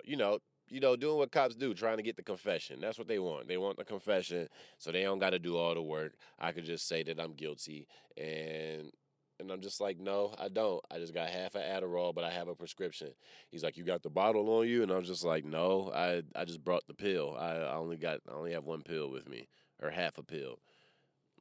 you 0.08 0.16
know, 0.16 0.40
you 0.70 0.80
know, 0.80 0.96
doing 0.96 1.18
what 1.18 1.32
cops 1.32 1.56
do, 1.56 1.74
trying 1.74 1.98
to 1.98 2.04
get 2.04 2.16
the 2.16 2.24
confession. 2.24 2.80
That's 2.82 2.98
what 2.98 3.08
they 3.08 3.20
want. 3.20 3.48
They 3.48 3.58
want 3.58 3.78
the 3.78 3.86
confession, 3.86 4.48
so 4.78 4.92
they 4.92 5.04
don't 5.04 5.20
got 5.20 5.32
to 5.32 5.40
do 5.40 5.58
all 5.58 5.74
the 5.74 5.82
work. 5.82 6.14
I 6.40 6.52
could 6.52 6.66
just 6.66 6.88
say 6.88 7.04
that 7.04 7.20
I'm 7.20 7.34
guilty, 7.34 7.88
and 8.18 8.92
and 9.40 9.52
I'm 9.52 9.62
just 9.62 9.80
like, 9.80 10.00
no, 10.00 10.34
I 10.40 10.48
don't. 10.50 10.84
I 10.90 10.98
just 10.98 11.14
got 11.14 11.30
half 11.30 11.56
an 11.56 11.62
Adderall, 11.62 12.14
but 12.14 12.24
I 12.24 12.32
have 12.32 12.48
a 12.48 12.56
prescription. 12.56 13.10
He's 13.52 13.64
like, 13.64 13.78
you 13.78 13.84
got 13.84 14.02
the 14.02 14.10
bottle 14.10 14.50
on 14.58 14.68
you, 14.68 14.84
and 14.84 14.92
I'm 14.92 15.04
just 15.04 15.24
like, 15.24 15.46
no, 15.46 15.92
I 15.94 16.24
I 16.36 16.46
just 16.46 16.64
brought 16.64 16.88
the 16.88 16.94
pill. 16.94 17.36
I, 17.40 17.56
I 17.56 17.76
only 17.76 17.98
got 17.98 18.20
I 18.30 18.34
only 18.34 18.54
have 18.54 18.66
one 18.66 18.82
pill 18.82 19.10
with 19.10 19.30
me, 19.30 19.48
or 19.82 19.90
half 19.92 20.18
a 20.18 20.24
pill. 20.24 20.60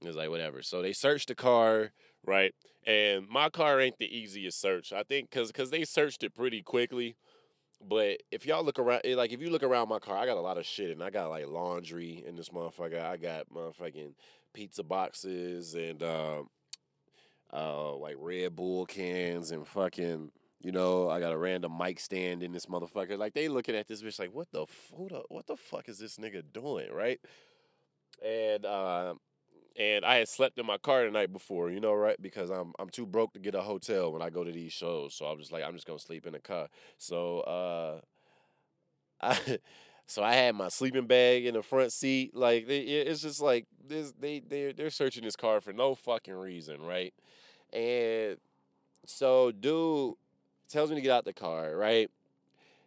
It's 0.03 0.17
like 0.17 0.31
whatever. 0.31 0.63
So 0.63 0.83
they 0.83 0.93
searched 0.93 1.29
the 1.29 1.35
car, 1.35 1.93
right? 2.25 2.55
And 2.87 3.29
my 3.29 3.49
car 3.49 3.81
ain't 3.81 3.99
the 3.99 4.15
easiest 4.17 4.61
search. 4.61 4.93
I 4.93 5.03
think 5.03 5.31
because 5.31 5.49
because 5.49 5.71
they 5.71 5.85
searched 5.85 6.23
it 6.23 6.35
pretty 6.35 6.63
quickly. 6.63 7.17
But 7.85 8.23
if 8.31 8.47
y'all 8.47 8.65
look 8.65 8.79
around, 8.79 9.03
like 9.05 9.33
if 9.33 9.41
you 9.41 9.51
look 9.51 9.63
around 9.63 9.89
my 9.89 9.99
car, 9.99 10.17
I 10.17 10.27
got 10.27 10.37
a 10.37 10.41
lot 10.41 10.59
of 10.59 10.67
shit, 10.67 10.91
and 10.91 11.03
I 11.03 11.11
got 11.11 11.31
like 11.31 11.47
laundry 11.47 12.25
in 12.27 12.37
this 12.37 12.49
motherfucker. 12.49 13.03
I 13.03 13.17
got 13.17 13.51
motherfucking 13.51 14.15
pizza 14.55 14.83
boxes 14.83 15.75
and 15.75 16.03
uh, 16.03 16.43
uh, 17.53 17.95
like 17.97 18.17
Red 18.19 18.57
Bull 18.57 18.87
cans 18.87 19.51
and 19.51 19.67
fucking. 19.67 20.31
You 20.63 20.73
know, 20.73 21.09
I 21.09 21.21
got 21.21 21.33
a 21.33 21.39
random 21.39 21.77
mic 21.79 22.01
stand 22.01 22.43
in 22.43 22.51
this 22.51 22.67
motherfucker. 22.67 23.19
Like 23.19 23.35
they 23.35 23.47
looking 23.47 23.77
at 23.77 23.87
this 23.87 24.03
bitch 24.03 24.19
like, 24.19 24.33
what 24.33 24.51
the 24.51 24.63
f- 24.63 24.93
what 25.29 25.47
the 25.47 25.57
fuck 25.57 25.89
is 25.89 25.99
this 25.99 26.17
nigga 26.17 26.43
doing, 26.53 26.91
right? 26.91 27.21
And 28.25 28.65
uh, 28.65 29.15
and 29.79 30.05
I 30.05 30.17
had 30.17 30.29
slept 30.29 30.59
in 30.59 30.67
my 30.67 30.79
car 30.79 31.05
the 31.05 31.11
night 31.11 31.33
before, 31.33 31.71
you 31.71 31.81
know, 31.81 31.93
right? 31.95 32.21
Because 32.21 32.51
I'm 32.51 32.73
I'm 32.79 32.89
too 32.91 33.07
broke 33.07 33.33
to 33.35 33.39
get 33.41 33.55
a 33.55 33.63
hotel 33.63 34.13
when 34.13 34.23
I 34.23 34.31
go 34.31 34.45
to 34.45 34.53
these 34.53 34.73
shows, 34.73 35.15
so 35.15 35.27
I'm 35.27 35.39
just 35.39 35.53
like 35.53 35.65
I'm 35.65 35.75
just 35.75 35.87
gonna 35.87 35.99
sleep 35.99 36.27
in 36.27 36.33
the 36.33 36.41
car. 36.41 36.69
So 36.99 37.41
uh, 37.41 38.01
I 39.21 39.59
so 40.07 40.23
I 40.23 40.35
had 40.35 40.55
my 40.55 40.69
sleeping 40.69 41.07
bag 41.07 41.47
in 41.47 41.55
the 41.55 41.63
front 41.63 41.93
seat. 41.93 42.35
Like 42.35 42.67
it's 42.69 43.23
just 43.23 43.41
like 43.41 43.67
this, 43.87 44.13
they 44.19 44.41
they 44.41 44.73
they're 44.73 44.91
searching 44.91 45.25
this 45.25 45.37
car 45.37 45.61
for 45.61 45.73
no 45.73 45.95
fucking 45.95 46.35
reason, 46.35 46.81
right? 46.83 47.13
And 47.73 48.39
so 49.07 49.53
dude 49.53 50.15
tells 50.69 50.91
me 50.91 50.97
to 50.97 51.03
get 51.03 51.13
out 51.13 51.25
the 51.25 51.33
car, 51.33 51.77
right? 51.77 52.11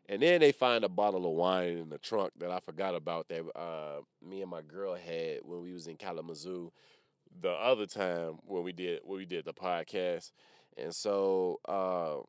And 0.09 0.23
then 0.23 0.41
they 0.41 0.51
find 0.51 0.83
a 0.83 0.89
bottle 0.89 1.27
of 1.27 1.33
wine 1.33 1.77
in 1.77 1.89
the 1.89 1.99
trunk 1.99 2.33
that 2.39 2.51
I 2.51 2.59
forgot 2.61 2.95
about 2.95 3.27
that 3.29 3.43
uh, 3.55 4.01
me 4.27 4.41
and 4.41 4.49
my 4.49 4.63
girl 4.63 4.95
had 4.95 5.41
when 5.43 5.61
we 5.61 5.71
was 5.71 5.87
in 5.87 5.97
Kalamazoo 5.97 6.71
the 7.41 7.51
other 7.51 7.85
time 7.85 8.39
when 8.45 8.63
we 8.63 8.71
did 8.73 9.01
when 9.03 9.19
we 9.19 9.25
did 9.25 9.45
the 9.45 9.53
podcast. 9.53 10.31
And 10.77 10.95
so 10.95 11.59
uh, 11.69 12.23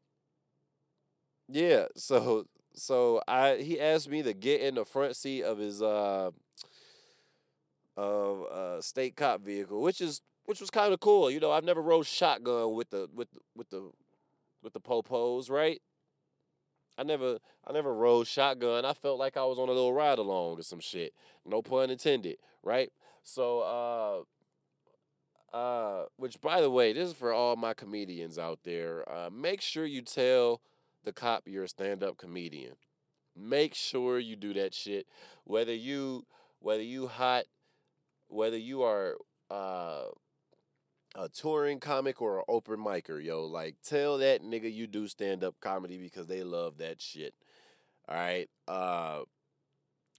yeah, 1.48 1.86
so 1.96 2.46
so 2.74 3.22
I 3.26 3.56
he 3.56 3.80
asked 3.80 4.08
me 4.08 4.22
to 4.22 4.34
get 4.34 4.60
in 4.60 4.74
the 4.74 4.84
front 4.84 5.16
seat 5.16 5.42
of 5.42 5.58
his 5.58 5.82
uh 5.82 6.30
of 7.96 8.42
uh 8.44 8.80
state 8.80 9.16
cop 9.16 9.40
vehicle, 9.42 9.80
which 9.82 10.00
is 10.00 10.20
which 10.44 10.60
was 10.60 10.70
kind 10.70 10.92
of 10.92 11.00
cool. 11.00 11.30
You 11.30 11.40
know, 11.40 11.50
I've 11.50 11.64
never 11.64 11.82
rode 11.82 12.06
shotgun 12.06 12.74
with 12.74 12.90
the 12.90 13.08
with 13.14 13.28
with 13.56 13.70
the 13.70 13.90
with 14.62 14.72
the 14.74 14.80
popos, 14.80 15.50
right? 15.50 15.80
I 17.00 17.02
never 17.02 17.38
I 17.66 17.72
never 17.72 17.94
rode 17.94 18.26
shotgun. 18.26 18.84
I 18.84 18.92
felt 18.92 19.18
like 19.18 19.38
I 19.38 19.44
was 19.44 19.58
on 19.58 19.70
a 19.70 19.72
little 19.72 19.94
ride 19.94 20.18
along 20.18 20.58
or 20.58 20.62
some 20.62 20.80
shit. 20.80 21.14
No 21.46 21.62
pun 21.62 21.88
intended, 21.88 22.36
right? 22.62 22.92
So 23.22 24.26
uh 25.54 25.56
uh 25.56 26.04
which 26.16 26.42
by 26.42 26.60
the 26.60 26.70
way, 26.70 26.92
this 26.92 27.08
is 27.08 27.14
for 27.14 27.32
all 27.32 27.56
my 27.56 27.72
comedians 27.72 28.38
out 28.38 28.58
there. 28.64 29.10
Uh 29.10 29.30
make 29.30 29.62
sure 29.62 29.86
you 29.86 30.02
tell 30.02 30.60
the 31.02 31.12
cop 31.12 31.44
you're 31.46 31.64
a 31.64 31.68
stand-up 31.68 32.18
comedian. 32.18 32.74
Make 33.34 33.74
sure 33.74 34.18
you 34.18 34.36
do 34.36 34.52
that 34.52 34.74
shit. 34.74 35.06
Whether 35.44 35.74
you 35.74 36.26
whether 36.58 36.82
you 36.82 37.06
hot, 37.06 37.44
whether 38.28 38.58
you 38.58 38.82
are 38.82 39.16
uh 39.50 40.08
a 41.14 41.28
touring 41.28 41.80
comic 41.80 42.22
or 42.22 42.38
an 42.38 42.44
open 42.48 42.78
micer, 42.78 43.22
yo. 43.22 43.44
Like, 43.44 43.76
tell 43.82 44.18
that 44.18 44.42
nigga 44.42 44.72
you 44.72 44.86
do 44.86 45.08
stand 45.08 45.44
up 45.44 45.56
comedy 45.60 45.98
because 45.98 46.26
they 46.26 46.42
love 46.42 46.78
that 46.78 47.00
shit. 47.00 47.34
All 48.08 48.16
right. 48.16 48.48
Uh, 48.68 49.20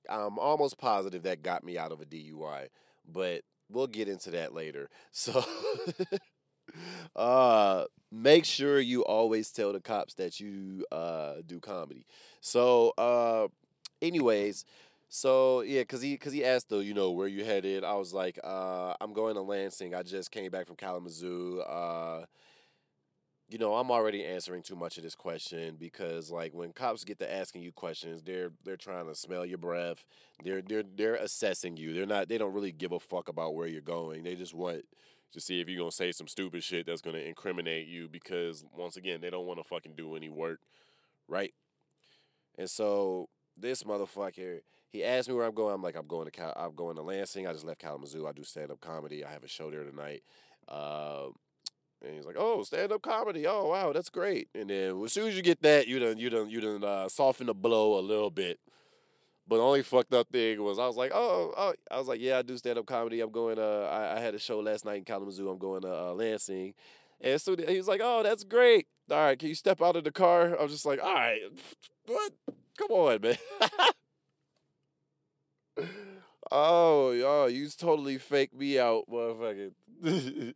I'm 0.10 0.40
almost 0.40 0.78
positive 0.78 1.24
that 1.24 1.44
got 1.44 1.64
me 1.64 1.78
out 1.78 1.92
of 1.92 2.02
a 2.02 2.06
DUI, 2.06 2.70
but 3.08 3.44
we'll 3.70 3.88
get 3.88 4.08
into 4.10 4.32
that 4.32 4.54
later. 4.54 4.90
So, 5.12 5.44
uh, 7.16 7.86
make 8.12 8.46
sure 8.46 8.80
you 8.80 9.04
always 9.04 9.52
tell 9.52 9.74
the 9.74 9.82
cops 9.82 10.14
that 10.16 10.40
you 10.40 10.86
uh 10.92 11.36
do 11.46 11.60
comedy. 11.60 12.06
So, 12.40 12.94
uh, 12.98 13.48
anyways. 14.02 14.66
So 15.14 15.60
yeah, 15.60 15.84
cause 15.84 16.02
he 16.02 16.18
cause 16.18 16.32
he 16.32 16.46
asked 16.46 16.70
though, 16.70 16.80
you 16.80 16.94
know, 16.94 17.12
where 17.12 17.28
you 17.28 17.44
headed. 17.44 17.84
I 17.84 17.96
was 17.96 18.14
like, 18.14 18.40
uh, 18.46 18.94
I'm 19.02 19.12
going 19.12 19.36
to 19.36 19.42
Lansing. 19.42 19.94
I 19.94 20.04
just 20.04 20.32
came 20.32 20.50
back 20.50 20.68
from 20.68 20.78
Kalamazoo. 20.78 21.60
Uh, 21.60 22.26
you 23.50 23.58
know, 23.58 23.76
I'm 23.76 23.92
already 23.92 24.24
answering 24.24 24.64
too 24.64 24.78
much 24.78 24.96
of 24.96 25.04
this 25.04 25.14
question 25.14 25.76
because 25.78 26.32
like 26.32 26.54
when 26.54 26.72
cops 26.72 27.04
get 27.04 27.20
to 27.20 27.30
asking 27.30 27.62
you 27.62 27.74
questions, 27.74 28.24
they're 28.24 28.54
they're 28.64 28.78
trying 28.78 29.06
to 29.08 29.14
smell 29.14 29.46
your 29.46 29.58
breath. 29.58 30.06
They're 30.46 30.62
they're 30.62 30.86
they're 30.96 31.16
assessing 31.16 31.76
you. 31.76 31.94
They're 31.94 32.06
not 32.06 32.30
they 32.30 32.38
don't 32.38 32.54
really 32.54 32.72
give 32.72 32.94
a 32.94 33.00
fuck 33.02 33.28
about 33.28 33.54
where 33.54 33.68
you're 33.68 33.82
going. 33.82 34.24
They 34.24 34.36
just 34.36 34.54
want 34.54 34.84
to 35.34 35.42
see 35.42 35.60
if 35.60 35.68
you're 35.68 35.80
gonna 35.80 35.92
say 35.92 36.14
some 36.14 36.30
stupid 36.30 36.64
shit 36.64 36.86
that's 36.86 37.02
gonna 37.02 37.18
incriminate 37.18 37.86
you 37.86 38.08
because 38.08 38.64
once 38.78 38.96
again, 38.96 39.20
they 39.20 39.30
don't 39.30 39.46
want 39.46 39.60
to 39.60 39.66
fucking 39.66 39.96
do 39.98 40.16
any 40.16 40.30
work. 40.30 40.62
Right? 41.28 41.54
And 42.58 42.70
so 42.70 43.28
this 43.58 43.84
motherfucker 43.84 44.62
he 44.92 45.04
asked 45.04 45.30
me 45.30 45.36
where 45.36 45.46
I'm 45.46 45.54
going. 45.54 45.74
I'm 45.74 45.82
like, 45.82 45.96
I'm 45.96 46.08
going 46.08 46.26
to 46.26 46.32
Cal- 46.32 46.54
I'm 46.56 46.76
going 46.76 46.98
to 46.98 47.02
Lansing. 47.02 47.48
I 47.48 47.54
just 47.54 47.66
left 47.66 47.80
Kalamazoo. 47.80 48.28
I 48.28 48.34
do 48.34 48.44
stand 48.44 48.72
up 48.72 48.82
comedy. 48.82 49.24
I 49.24 49.32
have 49.32 49.44
a 49.44 49.48
show 49.48 49.72
there 49.72 49.84
tonight. 49.84 50.24
Uh, 50.68 51.28
and 52.04 52.16
he's 52.16 52.26
like, 52.26 52.36
"Oh, 52.38 52.64
stand 52.64 52.92
up 52.92 53.02
comedy. 53.02 53.46
Oh, 53.48 53.68
wow, 53.68 53.94
that's 53.94 54.10
great." 54.10 54.50
And 54.56 54.70
then 54.70 55.02
as 55.04 55.14
soon 55.14 55.28
as 55.28 55.36
you 55.36 55.42
get 55.42 55.62
that, 55.62 55.88
you 55.88 56.00
done 56.00 56.18
you 56.18 56.30
done 56.30 56.50
you 56.50 56.60
done 56.60 56.84
uh, 56.84 57.08
soften 57.10 57.48
the 57.48 57.54
blow 57.54 58.00
a 58.00 58.02
little 58.02 58.32
bit. 58.32 58.60
But 59.48 59.58
the 59.58 59.64
only 59.64 59.82
fucked 59.84 60.14
up 60.14 60.30
thing 60.32 60.62
was 60.62 60.80
I 60.80 60.88
was 60.88 60.98
like, 60.98 61.12
"Oh, 61.14 61.54
oh," 61.56 61.74
I 61.90 61.98
was 61.98 62.08
like, 62.08 62.20
"Yeah, 62.20 62.40
I 62.40 62.42
do 62.42 62.58
stand 62.58 62.80
up 62.80 62.86
comedy. 62.86 63.22
I'm 63.22 63.32
going. 63.32 63.60
Uh, 63.60 63.88
I, 63.92 64.18
I 64.18 64.20
had 64.20 64.34
a 64.36 64.40
show 64.40 64.60
last 64.60 64.86
night 64.86 64.98
in 64.98 65.04
Kalamazoo. 65.06 65.50
I'm 65.50 65.58
going 65.58 65.82
to 65.84 65.94
uh, 65.94 66.14
Lansing." 66.14 66.74
And 67.22 67.40
so 67.40 67.56
he 67.56 67.78
was 67.78 67.88
like, 67.88 68.02
"Oh, 68.04 68.24
that's 68.24 68.44
great. 68.44 68.88
All 69.10 69.18
right, 69.18 69.38
can 69.38 69.50
you 69.50 69.56
step 69.56 69.82
out 69.82 69.96
of 69.96 70.04
the 70.04 70.12
car?" 70.12 70.60
I 70.60 70.64
was 70.64 70.72
just 70.72 70.86
like, 70.86 71.02
"All 71.04 71.14
right, 71.14 71.40
what? 72.08 72.32
Come 72.78 72.92
on, 72.92 73.22
man." 73.22 73.38
oh, 76.52 77.12
yo, 77.12 77.46
you 77.48 77.68
totally 77.70 78.18
faked 78.18 78.54
me 78.54 78.80
out, 78.80 79.04
motherfucker. 79.10 79.72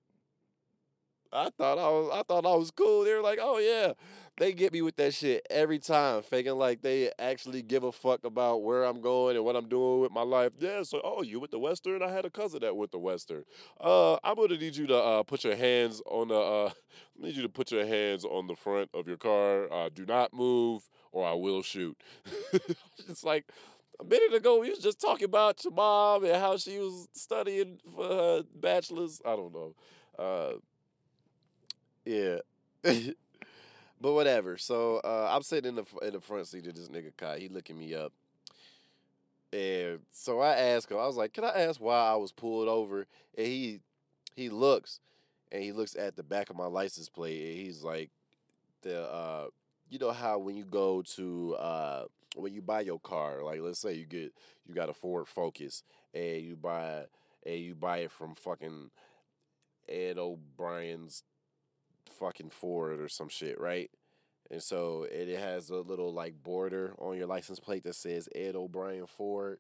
I 1.33 1.49
thought 1.57 1.77
I 1.77 1.89
was 1.89 2.11
I 2.13 2.23
thought 2.23 2.45
I 2.45 2.55
was 2.55 2.71
cool. 2.71 3.03
They 3.03 3.13
were 3.13 3.21
like, 3.21 3.39
oh 3.41 3.59
yeah. 3.59 3.93
They 4.37 4.51
get 4.51 4.73
me 4.73 4.81
with 4.81 4.97
that 4.97 5.13
shit 5.13 5.47
every 5.49 5.79
time, 5.79 6.21
faking 6.21 6.57
like 6.57 6.81
they 6.81 7.09
actually 7.19 7.61
give 7.61 7.85
a 7.85 7.91
fuck 7.93 8.25
about 8.25 8.63
where 8.63 8.83
I'm 8.83 8.99
going 8.99 9.37
and 9.37 9.45
what 9.45 9.55
I'm 9.55 9.69
doing 9.69 10.01
with 10.01 10.11
my 10.11 10.23
life. 10.23 10.51
Yeah, 10.59 10.83
so 10.83 10.99
oh, 11.05 11.21
you 11.21 11.39
with 11.39 11.51
the 11.51 11.59
Western? 11.59 12.03
I 12.03 12.11
had 12.11 12.25
a 12.25 12.29
cousin 12.29 12.59
that 12.59 12.75
went 12.75 12.91
the 12.91 12.99
Western. 12.99 13.45
Uh, 13.79 14.15
I'm 14.25 14.35
gonna 14.35 14.57
need 14.57 14.75
you 14.75 14.87
to 14.87 14.97
uh, 14.97 15.23
put 15.23 15.45
your 15.45 15.55
hands 15.55 16.01
on 16.05 16.27
the 16.27 16.35
uh, 16.35 16.69
I 16.69 16.71
need 17.25 17.37
you 17.37 17.43
to 17.43 17.49
put 17.49 17.71
your 17.71 17.85
hands 17.85 18.25
on 18.25 18.47
the 18.47 18.55
front 18.55 18.89
of 18.93 19.07
your 19.07 19.15
car. 19.15 19.71
Uh, 19.71 19.87
do 19.87 20.05
not 20.05 20.33
move, 20.33 20.89
or 21.13 21.25
I 21.25 21.33
will 21.33 21.61
shoot. 21.61 21.97
it's 23.07 23.23
like 23.23 23.45
a 23.99 24.03
minute 24.03 24.33
ago 24.33 24.59
we 24.59 24.69
was 24.69 24.79
just 24.79 24.99
talking 24.99 25.25
about 25.25 25.63
your 25.63 25.73
mom 25.73 26.23
and 26.25 26.35
how 26.35 26.57
she 26.57 26.79
was 26.79 27.07
studying 27.13 27.79
for 27.93 28.07
her 28.07 28.43
bachelor's. 28.55 29.21
I 29.25 29.35
don't 29.35 29.53
know. 29.53 29.75
Uh, 30.17 30.53
yeah. 32.05 32.37
but 34.01 34.13
whatever. 34.13 34.57
So 34.57 34.97
uh, 34.97 35.29
I'm 35.31 35.41
sitting 35.41 35.69
in 35.69 35.75
the 35.75 35.85
in 36.05 36.13
the 36.13 36.21
front 36.21 36.47
seat 36.47 36.67
of 36.67 36.75
this 36.75 36.89
nigga 36.89 37.15
car. 37.17 37.37
He 37.37 37.49
looking 37.49 37.77
me 37.77 37.93
up. 37.95 38.13
And 39.53 39.99
so 40.11 40.41
I 40.41 40.53
asked 40.55 40.91
him, 40.91 40.97
I 40.97 41.07
was 41.07 41.15
like, 41.15 41.33
Can 41.33 41.45
I 41.45 41.51
ask 41.63 41.79
why 41.79 41.97
I 41.97 42.15
was 42.15 42.31
pulled 42.31 42.67
over? 42.67 43.05
And 43.37 43.47
he 43.47 43.79
he 44.35 44.49
looks 44.49 44.99
and 45.51 45.63
he 45.63 45.71
looks 45.71 45.95
at 45.95 46.15
the 46.15 46.23
back 46.23 46.49
of 46.49 46.55
my 46.55 46.65
license 46.65 47.09
plate 47.09 47.41
and 47.41 47.65
he's 47.65 47.81
like 47.81 48.09
the 48.81 49.01
uh 49.03 49.47
you 49.89 49.97
know 49.99 50.11
how 50.11 50.37
when 50.37 50.55
you 50.55 50.65
go 50.65 51.01
to 51.01 51.55
uh 51.55 52.05
when 52.35 52.53
you 52.53 52.61
buy 52.61 52.81
your 52.81 52.99
car, 52.99 53.43
like 53.43 53.61
let's 53.61 53.79
say 53.79 53.93
you 53.93 54.05
get 54.05 54.33
you 54.65 54.73
got 54.73 54.89
a 54.89 54.93
Ford 54.93 55.27
Focus 55.27 55.83
and 56.13 56.41
you 56.41 56.55
buy 56.55 57.05
and 57.45 57.59
you 57.59 57.75
buy 57.75 57.99
it 57.99 58.11
from 58.11 58.35
fucking 58.35 58.91
Ed 59.87 60.17
O'Brien's 60.17 61.23
fucking 62.19 62.49
Ford 62.49 62.99
or 62.99 63.07
some 63.07 63.29
shit, 63.29 63.59
right? 63.59 63.89
And 64.51 64.61
so 64.61 65.07
it 65.09 65.39
has 65.39 65.69
a 65.69 65.77
little 65.77 66.13
like 66.13 66.43
border 66.43 66.93
on 66.99 67.17
your 67.17 67.27
license 67.27 67.59
plate 67.59 67.83
that 67.83 67.95
says 67.95 68.29
Ed 68.35 68.55
O'Brien 68.55 69.07
Ford, 69.07 69.59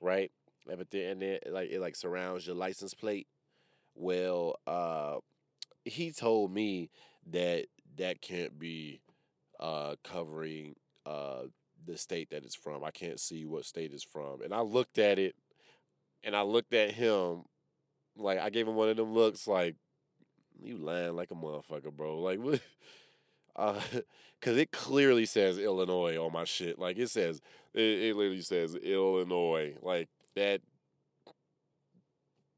right? 0.00 0.30
And 0.68 0.84
then 0.90 1.10
and 1.10 1.22
then 1.22 1.38
like 1.50 1.70
it 1.70 1.80
like 1.80 1.96
surrounds 1.96 2.46
your 2.46 2.56
license 2.56 2.94
plate. 2.94 3.26
Well, 3.94 4.56
uh, 4.66 5.18
he 5.84 6.10
told 6.10 6.52
me 6.52 6.90
that 7.30 7.66
that 7.96 8.20
can't 8.20 8.58
be 8.58 9.00
uh 9.60 9.94
covering 10.02 10.74
uh 11.06 11.42
the 11.86 11.96
state 11.96 12.30
that 12.30 12.44
it's 12.44 12.54
from. 12.54 12.84
I 12.84 12.90
can't 12.90 13.20
see 13.20 13.44
what 13.44 13.64
state 13.64 13.92
it's 13.92 14.04
from. 14.04 14.42
And 14.42 14.54
I 14.54 14.60
looked 14.60 14.98
at 14.98 15.18
it 15.18 15.34
and 16.22 16.34
I 16.34 16.42
looked 16.42 16.72
at 16.74 16.92
him 16.92 17.44
like 18.16 18.38
I 18.38 18.50
gave 18.50 18.66
him 18.68 18.74
one 18.74 18.88
of 18.88 18.96
them 18.96 19.12
looks 19.12 19.46
like 19.46 19.76
you 20.62 20.76
lying 20.76 21.16
like 21.16 21.30
a 21.30 21.34
motherfucker, 21.34 21.92
bro. 21.92 22.18
Like 22.18 22.38
what 22.38 22.60
uh 23.56 23.80
cuz 24.40 24.56
it 24.56 24.72
clearly 24.72 25.26
says 25.26 25.58
Illinois 25.58 26.16
on 26.16 26.32
my 26.32 26.44
shit. 26.44 26.78
Like 26.78 26.98
it 26.98 27.10
says 27.10 27.40
it, 27.72 27.80
it 27.82 28.16
literally 28.16 28.42
says 28.42 28.74
Illinois. 28.74 29.76
Like 29.82 30.08
that 30.34 30.60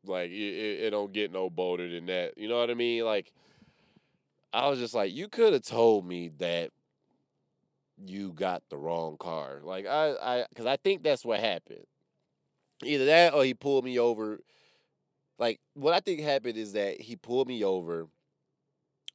like 0.04 0.30
it, 0.30 0.85
it 0.85 0.90
don't 0.90 1.12
get 1.12 1.33
no 1.33 1.50
bolder 1.50 1.88
than 1.88 2.06
that. 2.06 2.38
You 2.38 2.49
know 2.49 2.59
what 2.59 2.71
I 2.71 2.75
mean? 2.75 3.04
Like 3.04 3.33
I 4.52 4.68
was 4.68 4.78
just 4.78 4.95
like 4.95 5.12
you 5.12 5.28
could 5.28 5.52
have 5.52 5.62
told 5.62 6.06
me 6.06 6.28
that 6.38 6.71
you 8.05 8.33
got 8.33 8.62
the 8.71 8.76
wrong 8.76 9.17
car. 9.19 9.61
Like 9.62 9.87
I, 9.87 10.15
I, 10.23 10.45
because 10.49 10.67
I 10.67 10.76
think 10.76 11.03
that's 11.03 11.25
what 11.25 11.41
happened. 11.41 11.85
Either 12.85 13.07
that 13.07 13.35
or 13.35 13.45
he 13.45 13.55
pulled 13.55 13.85
me 13.85 13.99
over. 13.99 14.41
Like 15.38 15.61
what 15.75 15.95
I 15.95 16.00
think 16.00 16.21
happened 16.21 16.57
is 16.57 16.73
that 16.73 17.00
he 17.00 17.17
pulled 17.17 17.49
me 17.49 17.62
over, 17.62 18.09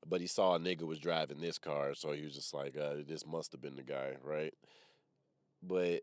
but 0.06 0.22
he 0.22 0.28
saw 0.28 0.56
a 0.56 0.60
nigga 0.60 0.84
was 0.84 1.00
driving 1.00 1.42
this 1.42 1.58
car, 1.58 1.94
so 1.96 2.12
he 2.12 2.24
was 2.24 2.36
just 2.36 2.54
like, 2.54 2.78
uh, 2.78 2.96
"This 3.08 3.26
must 3.26 3.52
have 3.54 3.62
been 3.62 3.76
the 3.76 3.84
guy, 3.84 4.18
right?" 4.24 4.54
But 5.64 6.02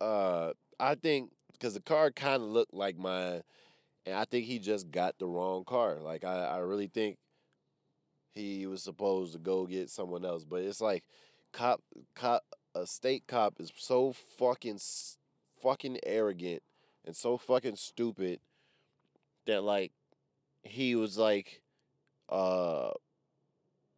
uh, 0.00 0.52
I 0.80 0.94
think 0.94 1.30
because 1.52 1.74
the 1.74 1.80
car 1.80 2.10
kind 2.10 2.42
of 2.42 2.48
looked 2.48 2.74
like 2.74 2.98
mine, 2.98 3.42
and 4.06 4.16
I 4.16 4.24
think 4.24 4.46
he 4.46 4.58
just 4.58 4.90
got 4.90 5.18
the 5.18 5.26
wrong 5.26 5.64
car. 5.64 5.98
Like 6.00 6.24
I, 6.24 6.44
I 6.44 6.58
really 6.58 6.88
think 6.88 7.18
he 8.34 8.66
was 8.66 8.82
supposed 8.82 9.32
to 9.32 9.38
go 9.38 9.66
get 9.66 9.90
someone 9.90 10.24
else, 10.24 10.44
but 10.44 10.62
it's 10.62 10.80
like 10.80 11.04
cop 11.52 11.82
cop 12.14 12.42
a 12.74 12.86
state 12.86 13.24
cop 13.26 13.54
is 13.58 13.72
so 13.76 14.12
fucking 14.12 14.78
fucking 15.60 15.98
arrogant 16.04 16.62
and 17.04 17.16
so 17.16 17.36
fucking 17.36 17.76
stupid 17.76 18.40
that 19.46 19.62
like 19.62 19.92
he 20.62 20.94
was 20.94 21.18
like 21.18 21.62
uh 22.28 22.90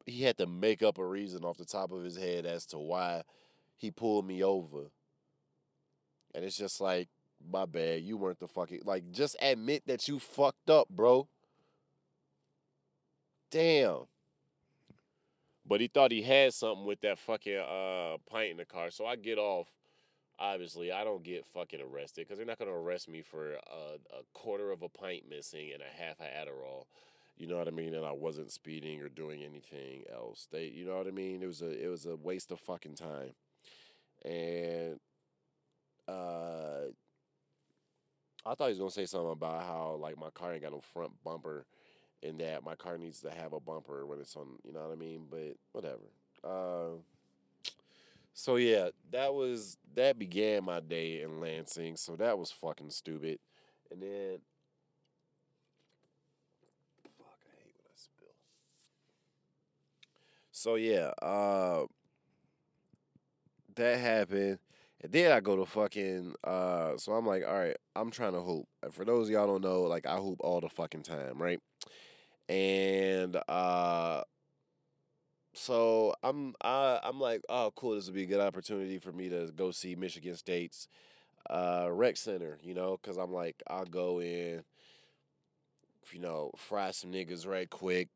he 0.07 0.23
had 0.23 0.39
to 0.39 0.47
make 0.47 0.83
up 0.83 0.99
a 0.99 1.07
reason 1.07 1.45
off 1.45 1.59
the 1.59 1.65
top 1.65 1.93
of 1.93 2.03
his 2.03 2.17
head 2.17 2.47
as 2.47 2.67
to 2.67 2.79
why 2.79 3.23
he 3.77 3.91
pulled 3.91 4.27
me 4.27 4.43
over. 4.43 4.91
And 6.35 6.45
it's 6.45 6.57
just 6.57 6.81
like, 6.81 7.09
my 7.51 7.65
bad, 7.65 8.03
you 8.03 8.17
weren't 8.17 8.39
the 8.39 8.49
fucking 8.49 8.83
like 8.85 9.11
just 9.13 9.35
admit 9.41 9.83
that 9.87 10.07
you 10.09 10.19
fucked 10.19 10.69
up, 10.69 10.89
bro. 10.91 11.27
Damn. 13.51 14.10
But 15.71 15.81
he 15.81 15.87
thought 15.87 16.11
he 16.11 16.23
had 16.23 16.53
something 16.53 16.85
with 16.85 17.01
that 17.03 17.21
fucking 17.21 17.57
uh 17.57 18.17
pint 18.29 18.51
in 18.51 18.57
the 18.57 18.65
car. 18.65 18.91
So 18.91 19.07
I 19.07 19.15
get 19.15 19.39
off. 19.39 19.69
Obviously, 20.37 20.91
I 20.91 21.05
don't 21.05 21.23
get 21.23 21.47
fucking 21.47 21.81
arrested 21.81 22.27
because 22.27 22.39
they're 22.39 22.47
not 22.47 22.59
gonna 22.59 22.73
arrest 22.73 23.09
me 23.09 23.23
for 23.23 23.53
a, 23.53 24.17
a 24.19 24.23
quarter 24.35 24.73
of 24.73 24.83
a 24.83 24.89
pint 24.89 25.29
missing 25.31 25.71
and 25.73 25.81
a 25.81 26.03
half 26.03 26.19
of 26.19 26.27
Adderall. 26.27 26.87
You 27.37 27.47
know 27.47 27.57
what 27.57 27.69
I 27.69 27.71
mean? 27.71 27.95
And 27.95 28.05
I 28.05 28.11
wasn't 28.11 28.51
speeding 28.51 29.01
or 29.01 29.09
doing 29.09 29.43
anything 29.45 30.03
else. 30.13 30.49
They, 30.51 30.65
you 30.67 30.85
know 30.85 30.97
what 30.97 31.07
I 31.07 31.13
mean? 31.13 31.41
It 31.41 31.47
was 31.47 31.63
a 31.63 31.71
it 31.71 31.89
was 31.89 32.05
a 32.05 32.17
waste 32.17 32.51
of 32.51 32.59
fucking 32.59 32.97
time. 32.97 33.35
And 34.25 34.99
uh 36.09 36.91
I 38.45 38.55
thought 38.55 38.65
he 38.65 38.71
was 38.71 38.79
gonna 38.79 38.91
say 38.91 39.07
something 39.07 39.31
about 39.31 39.63
how 39.63 39.99
like 40.01 40.19
my 40.19 40.31
car 40.31 40.53
ain't 40.53 40.63
got 40.63 40.73
no 40.73 40.81
front 40.81 41.13
bumper 41.23 41.65
and 42.23 42.41
that 42.41 42.65
my 42.65 42.75
car 42.75 42.99
needs 42.99 43.21
to 43.21 43.31
have 43.31 43.53
a 43.53 43.61
bumper 43.61 44.07
when 44.07 44.21
it's 44.21 44.37
on 44.37 44.47
you 44.65 44.73
know 44.73 44.81
what 44.81 44.93
I 44.93 44.97
mean? 44.97 45.27
But 45.31 45.57
whatever. 45.73 46.11
Uh 46.45 47.01
so 48.33 48.57
yeah, 48.57 48.91
that 49.11 49.35
was 49.35 49.77
that 49.95 50.19
began 50.19 50.65
my 50.65 50.81
day 50.81 51.23
in 51.23 51.41
Lansing, 51.41 51.97
so 51.97 52.17
that 52.17 52.39
was 52.39 52.51
fucking 52.51 52.91
stupid. 52.91 53.39
And 53.91 54.03
then 54.03 54.39
fuck, 57.19 57.39
I 57.47 57.55
hate 57.63 57.75
when 57.77 57.87
I 57.93 57.97
spill. 57.97 58.35
So 60.53 60.75
yeah, 60.77 61.11
uh 61.23 61.87
that 63.77 63.99
happened. 63.99 64.59
And 65.03 65.13
then 65.13 65.33
I 65.33 65.41
go 65.41 65.57
to 65.57 65.65
fucking 65.65 66.35
uh 66.45 66.97
so 66.97 67.13
I'm 67.13 67.27
like, 67.27 67.45
all 67.47 67.59
right, 67.59 67.77
I'm 67.97 68.11
trying 68.11 68.33
to 68.33 68.41
hoop. 68.41 68.67
And 68.83 68.93
for 68.93 69.05
those 69.05 69.31
y'all 69.31 69.47
don't 69.47 69.63
know, 69.63 69.83
like 69.83 70.07
I 70.07 70.17
hoop 70.17 70.39
all 70.41 70.61
the 70.61 70.69
fucking 70.69 71.03
time, 71.03 71.41
right? 71.41 71.61
And 72.51 73.39
uh 73.49 74.25
so 75.53 76.15
I'm 76.23 76.55
I 76.63 77.01
I'm 77.03 77.21
like, 77.21 77.43
oh 77.49 77.73
cool, 77.77 77.95
this 77.95 78.07
would 78.07 78.15
be 78.15 78.23
a 78.23 78.27
good 78.27 78.41
opportunity 78.41 78.99
for 78.99 79.13
me 79.13 79.29
to 79.29 79.51
go 79.55 79.71
see 79.71 79.95
Michigan 79.97 80.37
State's 80.37 80.89
uh 81.51 81.89
rec 81.91 82.17
center, 82.17 82.59
you 82.63 82.75
know, 82.75 82.99
cuz 83.03 83.19
I'm 83.19 83.33
like 83.33 83.63
I'll 83.69 83.87
go 83.87 84.21
in 84.21 84.65
you 86.13 86.21
know, 86.21 86.51
fry 86.57 86.91
some 86.91 87.13
niggas 87.13 87.47
right 87.47 87.69
quick, 87.71 88.09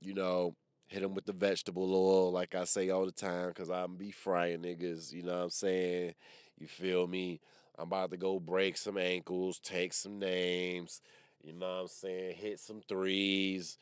you 0.00 0.14
know, 0.14 0.54
hit 0.86 1.00
them 1.02 1.14
with 1.14 1.24
the 1.26 1.32
vegetable 1.32 1.94
oil 1.94 2.30
like 2.32 2.54
I 2.54 2.64
say 2.64 2.90
all 2.90 3.04
the 3.06 3.12
time 3.12 3.52
cuz 3.52 3.70
I'm 3.70 3.96
be 3.96 4.10
frying 4.10 4.60
niggas, 4.62 5.12
you 5.12 5.22
know 5.22 5.36
what 5.36 5.44
I'm 5.44 5.50
saying? 5.50 6.14
You 6.58 6.66
feel 6.66 7.06
me? 7.06 7.40
I'm 7.78 7.84
about 7.88 8.10
to 8.10 8.16
go 8.16 8.38
break 8.38 8.76
some 8.76 8.98
ankles, 8.98 9.58
take 9.58 9.92
some 9.94 10.18
names, 10.18 11.00
you 11.42 11.52
know 11.52 11.66
what 11.66 11.82
I'm 11.82 11.88
saying? 11.88 12.36
Hit 12.36 12.60
some 12.60 12.82
threes 12.88 13.78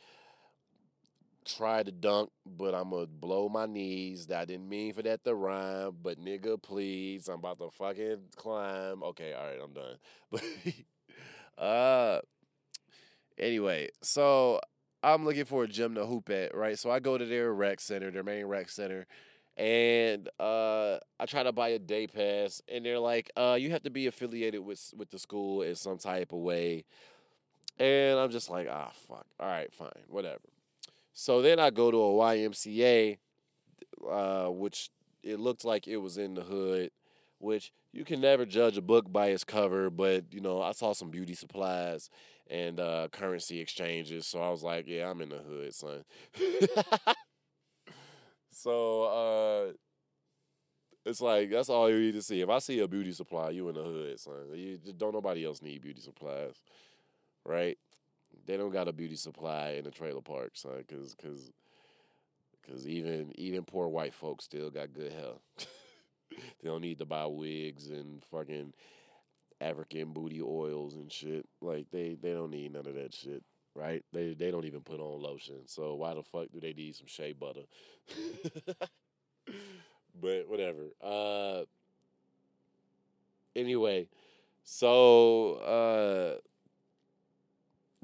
try 1.45 1.83
to 1.83 1.93
dunk, 1.93 2.31
but 2.47 2.75
I'm 2.75 2.90
gonna 2.90 3.07
blow 3.07 3.49
my 3.49 3.67
knees. 3.67 4.31
I 4.31 4.45
didn't 4.45 4.69
mean 4.69 4.93
for 4.93 5.02
that 5.02 5.25
to 5.25 5.35
rhyme, 5.35 5.97
but 6.02 6.19
nigga, 6.19 6.61
please, 6.62 7.29
I'm 7.29 7.38
about 7.38 7.59
to 7.59 7.71
fucking 7.71 8.19
climb. 8.37 9.02
Okay, 9.02 9.33
all 9.33 9.45
right, 9.47 9.59
I'm 9.62 9.73
done. 9.73 9.97
But 11.59 11.64
uh, 11.64 12.21
anyway, 13.38 13.88
so 14.02 14.61
I'm 15.02 15.25
looking 15.25 15.45
for 15.45 15.64
a 15.64 15.69
gym 15.69 15.95
to 15.97 16.07
hoop 16.07 16.31
at, 16.31 16.55
right? 16.55 16.79
So 16.79 16.90
I 16.90 17.00
go 17.00 17.19
to 17.19 17.25
their 17.26 17.52
rec 17.52 17.81
center, 17.81 18.11
their 18.11 18.23
main 18.23 18.47
rec 18.47 18.69
center, 18.71 19.07
and 19.57 20.29
uh, 20.38 20.99
I 21.19 21.26
try 21.26 21.43
to 21.43 21.52
buy 21.52 21.71
a 21.71 21.79
day 21.79 22.07
pass, 22.07 22.62
and 22.69 22.85
they're 22.85 22.99
like, 22.99 23.31
uh, 23.37 23.57
you 23.61 23.71
have 23.73 23.83
to 23.83 23.90
be 23.90 24.07
affiliated 24.07 24.61
with 24.64 24.95
with 24.97 25.11
the 25.11 25.19
school 25.19 25.62
in 25.62 25.75
some 25.75 25.99
type 25.99 26.33
of 26.33 26.38
way. 26.38 26.85
And 27.79 28.19
I'm 28.19 28.31
just 28.31 28.50
like, 28.50 28.69
ah, 28.71 28.91
fuck. 29.09 29.27
All 29.39 29.47
right, 29.47 29.73
fine, 29.73 29.91
whatever. 30.09 30.41
So 31.12 31.43
then 31.43 31.59
I 31.59 31.71
go 31.71 31.91
to 31.91 31.97
a 31.97 32.12
YMCA, 32.12 33.19
uh, 34.09 34.47
which 34.49 34.91
it 35.23 35.39
looked 35.39 35.65
like 35.65 35.87
it 35.89 35.97
was 35.99 36.19
in 36.19 36.35
the 36.35 36.43
hood, 36.43 36.91
which 37.39 37.73
you 37.93 38.05
can 38.05 38.21
never 38.21 38.47
judge 38.47 38.77
a 38.77 38.83
book 38.83 39.11
by 39.11 39.29
its 39.29 39.45
cover, 39.45 39.91
but 39.91 40.33
you 40.33 40.41
know, 40.41 40.62
I 40.62 40.73
saw 40.73 40.93
some 40.93 41.11
beauty 41.11 41.35
supplies 41.35 42.11
and 42.49 42.81
uh, 42.81 43.09
currency 43.12 43.61
exchanges, 43.61 44.27
so 44.27 44.41
I 44.41 44.50
was 44.50 44.62
like, 44.62 44.87
yeah, 44.87 45.11
I'm 45.11 45.21
in 45.21 45.29
the 45.31 45.39
hood, 45.39 45.75
son. 45.75 46.05
so 48.50 49.05
uh, 49.05 49.73
it's 51.05 51.21
like 51.21 51.50
that's 51.50 51.69
all 51.69 51.91
you 51.91 51.99
need 51.99 52.15
to 52.15 52.23
see. 52.23 52.41
If 52.41 52.49
I 52.49 52.59
see 52.59 52.81
a 52.81 52.89
beauty 52.89 53.12
supply, 53.12 53.50
you 53.50 53.69
in 53.69 53.75
the 53.75 53.83
hood, 53.83 54.21
son. 54.21 54.49
You 54.55 54.79
don't 54.97 55.15
nobody 55.15 55.45
else 55.45 55.62
need 55.62 55.83
beauty 55.83 56.00
supplies, 56.00 56.55
right? 57.44 57.78
They 58.47 58.56
don't 58.56 58.73
got 58.73 58.88
a 58.88 58.92
beauty 58.92 59.16
supply 59.16 59.70
in 59.78 59.85
the 59.85 59.90
trailer 59.90 60.20
park, 60.20 60.52
son, 60.54 60.85
cause 60.88 61.14
cause 61.20 61.52
cause 62.67 62.86
even 62.86 63.32
even 63.36 63.65
poor 63.65 63.88
white 63.88 64.15
folks 64.15 64.45
still 64.45 64.71
got 64.71 64.93
good 64.93 65.12
health. 65.12 65.43
they 66.30 66.69
don't 66.69 66.80
need 66.80 66.99
to 66.99 67.06
buy 67.06 67.26
wigs 67.26 67.88
and 67.91 68.23
fucking 68.30 68.73
African 69.60 70.12
booty 70.12 70.41
oils 70.41 70.95
and 70.95 71.12
shit. 71.12 71.47
Like 71.60 71.86
they 71.91 72.17
they 72.21 72.32
don't 72.32 72.50
need 72.50 72.73
none 72.73 72.86
of 72.86 72.95
that 72.95 73.15
shit, 73.15 73.43
right? 73.75 74.04
They 74.12 74.34
they 74.34 74.50
don't 74.50 74.65
even 74.65 74.80
put 74.80 75.00
on 75.00 75.23
lotion. 75.23 75.67
So 75.67 75.95
why 75.95 76.15
the 76.15 76.23
fuck 76.23 76.50
do 76.52 76.60
they 76.60 76.73
need 76.73 76.97
some 76.97 77.06
shea 77.06 77.32
butter? 77.32 77.65
but 80.21 80.49
whatever. 80.49 80.88
Uh 81.02 81.65
anyway, 83.54 84.08
so 84.65 85.54
uh 85.54 86.41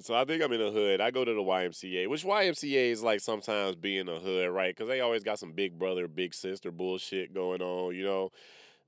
so 0.01 0.15
I 0.15 0.25
think 0.25 0.43
I'm 0.43 0.53
in 0.53 0.61
the 0.61 0.71
hood. 0.71 1.01
I 1.01 1.11
go 1.11 1.25
to 1.25 1.33
the 1.33 1.41
YMCA, 1.41 2.09
which 2.09 2.25
YMCA 2.25 2.91
is 2.91 3.03
like 3.03 3.21
sometimes 3.21 3.77
being 3.77 4.09
a 4.09 4.19
hood, 4.19 4.51
right? 4.51 4.75
Because 4.75 4.89
they 4.89 5.01
always 5.01 5.25
got 5.25 5.39
some 5.39 5.53
big 5.53 5.79
brother, 5.79 6.07
big 6.09 6.35
sister 6.35 6.71
bullshit 6.71 7.33
going 7.35 7.63
on, 7.63 7.95
you 7.95 8.05
know. 8.05 8.31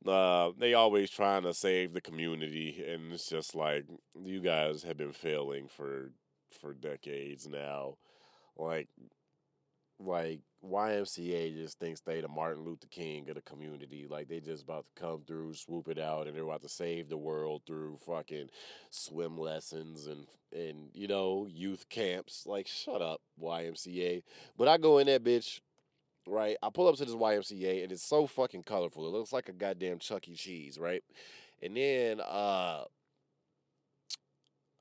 Uh, 0.07 0.53
they 0.59 0.75
always 0.75 1.11
trying 1.11 1.42
to 1.42 1.53
save 1.53 1.92
the 1.92 2.01
community, 2.01 2.85
and 2.87 3.12
it's 3.12 3.29
just 3.29 3.55
like 3.55 3.85
you 4.25 4.40
guys 4.40 4.83
have 4.83 4.97
been 4.97 5.12
failing 5.12 5.66
for 5.66 6.12
for 6.61 6.73
decades 6.73 7.49
now. 7.49 7.97
Like, 8.57 8.88
like 10.01 10.41
YMCA 10.65 11.55
just 11.55 11.79
thinks 11.79 12.01
they 12.01 12.21
the 12.21 12.29
Martin 12.29 12.65
Luther 12.65 12.87
King 12.91 13.29
of 13.29 13.37
the 13.37 13.43
community. 13.43 14.07
Like 14.09 14.29
they 14.29 14.41
just 14.41 14.65
about 14.65 14.87
to 14.87 15.01
come 15.01 15.23
through, 15.27 15.55
swoop 15.55 15.89
it 15.89 15.99
out, 15.99 16.27
and 16.27 16.37
they're 16.37 16.45
about 16.45 16.63
to 16.63 16.69
save 16.69 17.09
the 17.09 17.17
world 17.17 17.63
through 17.67 17.99
fucking 18.07 18.49
swim 18.91 19.39
lessons 19.39 20.07
and 20.07 20.27
and 20.53 20.91
you 20.95 21.07
know 21.07 21.47
youth 21.49 21.89
camps. 21.89 22.45
Like 22.47 22.67
shut 22.67 23.03
up, 23.03 23.21
YMCA. 23.41 24.23
But 24.57 24.69
I 24.69 24.79
go 24.79 24.99
in 24.99 25.07
that 25.07 25.25
bitch, 25.25 25.61
right? 26.27 26.57
I 26.63 26.71
pull 26.71 26.89
up 26.89 26.97
to 26.97 27.05
this 27.05 27.15
YMCA 27.15 27.83
and 27.83 27.93
it's 27.93 28.07
so 28.07 28.27
fucking 28.27 28.65
colorful. 28.65 29.07
It 29.07 29.11
looks 29.11 29.33
like 29.33 29.49
a 29.49 29.53
goddamn 29.53 29.99
Chuck 29.99 30.29
E. 30.29 30.35
Cheese, 30.35 30.79
right? 30.79 31.03
And 31.63 31.77
then 31.77 32.21
uh 32.21 32.85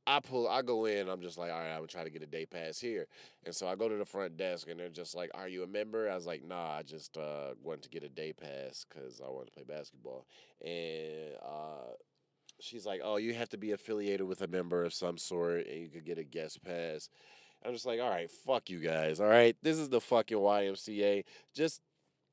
I 0.07 0.21
pull, 0.21 0.47
I 0.47 0.61
go 0.61 0.85
in, 0.85 1.09
I'm 1.09 1.21
just 1.21 1.37
like, 1.37 1.51
all 1.51 1.59
right, 1.59 1.71
I'm 1.71 1.79
gonna 1.79 1.87
try 1.87 2.05
to 2.05 2.09
get 2.09 2.23
a 2.23 2.27
day 2.27 2.45
pass 2.45 2.79
here. 2.79 3.07
And 3.45 3.53
so 3.53 3.67
I 3.67 3.75
go 3.75 3.89
to 3.89 3.97
the 3.97 4.05
front 4.05 4.37
desk 4.37 4.69
and 4.69 4.79
they're 4.79 4.87
just 4.87 5.15
like, 5.15 5.29
are 5.33 5.49
you 5.49 5.63
a 5.63 5.67
member? 5.67 6.09
I 6.09 6.15
was 6.15 6.25
like, 6.25 6.47
nah, 6.47 6.77
I 6.77 6.83
just 6.83 7.17
uh, 7.17 7.55
wanted 7.61 7.83
to 7.83 7.89
get 7.89 8.03
a 8.03 8.09
day 8.09 8.31
pass 8.31 8.85
because 8.87 9.19
I 9.19 9.29
wanted 9.29 9.47
to 9.47 9.51
play 9.51 9.63
basketball. 9.67 10.25
And 10.63 11.35
uh, 11.43 11.91
she's 12.61 12.85
like, 12.85 13.01
oh, 13.03 13.17
you 13.17 13.33
have 13.33 13.49
to 13.49 13.57
be 13.57 13.73
affiliated 13.73 14.25
with 14.25 14.41
a 14.41 14.47
member 14.47 14.85
of 14.85 14.93
some 14.93 15.17
sort 15.17 15.67
and 15.67 15.77
you 15.77 15.89
could 15.89 16.05
get 16.05 16.17
a 16.17 16.23
guest 16.23 16.63
pass. 16.63 17.09
I'm 17.65 17.73
just 17.73 17.85
like, 17.85 17.99
all 17.99 18.09
right, 18.09 18.31
fuck 18.31 18.69
you 18.69 18.79
guys, 18.79 19.19
all 19.19 19.27
right? 19.27 19.57
This 19.61 19.77
is 19.77 19.89
the 19.89 19.99
fucking 19.99 20.37
YMCA. 20.37 21.25
Just 21.53 21.81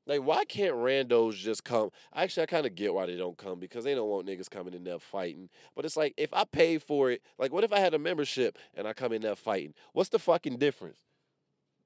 like, 0.07 0.21
why 0.21 0.45
can't 0.45 0.75
randos 0.75 1.35
just 1.35 1.63
come? 1.63 1.89
Actually, 2.13 2.43
I 2.43 2.45
kind 2.47 2.65
of 2.65 2.75
get 2.75 2.93
why 2.93 3.05
they 3.05 3.15
don't 3.15 3.37
come 3.37 3.59
because 3.59 3.83
they 3.83 3.95
don't 3.95 4.09
want 4.09 4.27
niggas 4.27 4.49
coming 4.49 4.73
in 4.73 4.83
there 4.83 4.99
fighting. 4.99 5.49
But 5.75 5.85
it's 5.85 5.97
like, 5.97 6.13
if 6.17 6.33
I 6.33 6.43
pay 6.43 6.77
for 6.77 7.11
it, 7.11 7.21
like, 7.39 7.51
what 7.51 7.63
if 7.63 7.73
I 7.73 7.79
had 7.79 7.93
a 7.93 7.99
membership 7.99 8.57
and 8.75 8.87
I 8.87 8.93
come 8.93 9.13
in 9.13 9.21
there 9.21 9.35
fighting? 9.35 9.73
What's 9.93 10.09
the 10.09 10.19
fucking 10.19 10.57
difference? 10.57 10.99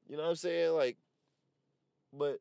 You 0.08 0.18
know 0.18 0.24
what 0.24 0.30
I'm 0.30 0.36
saying? 0.36 0.74
Like, 0.74 0.98
but 2.12 2.40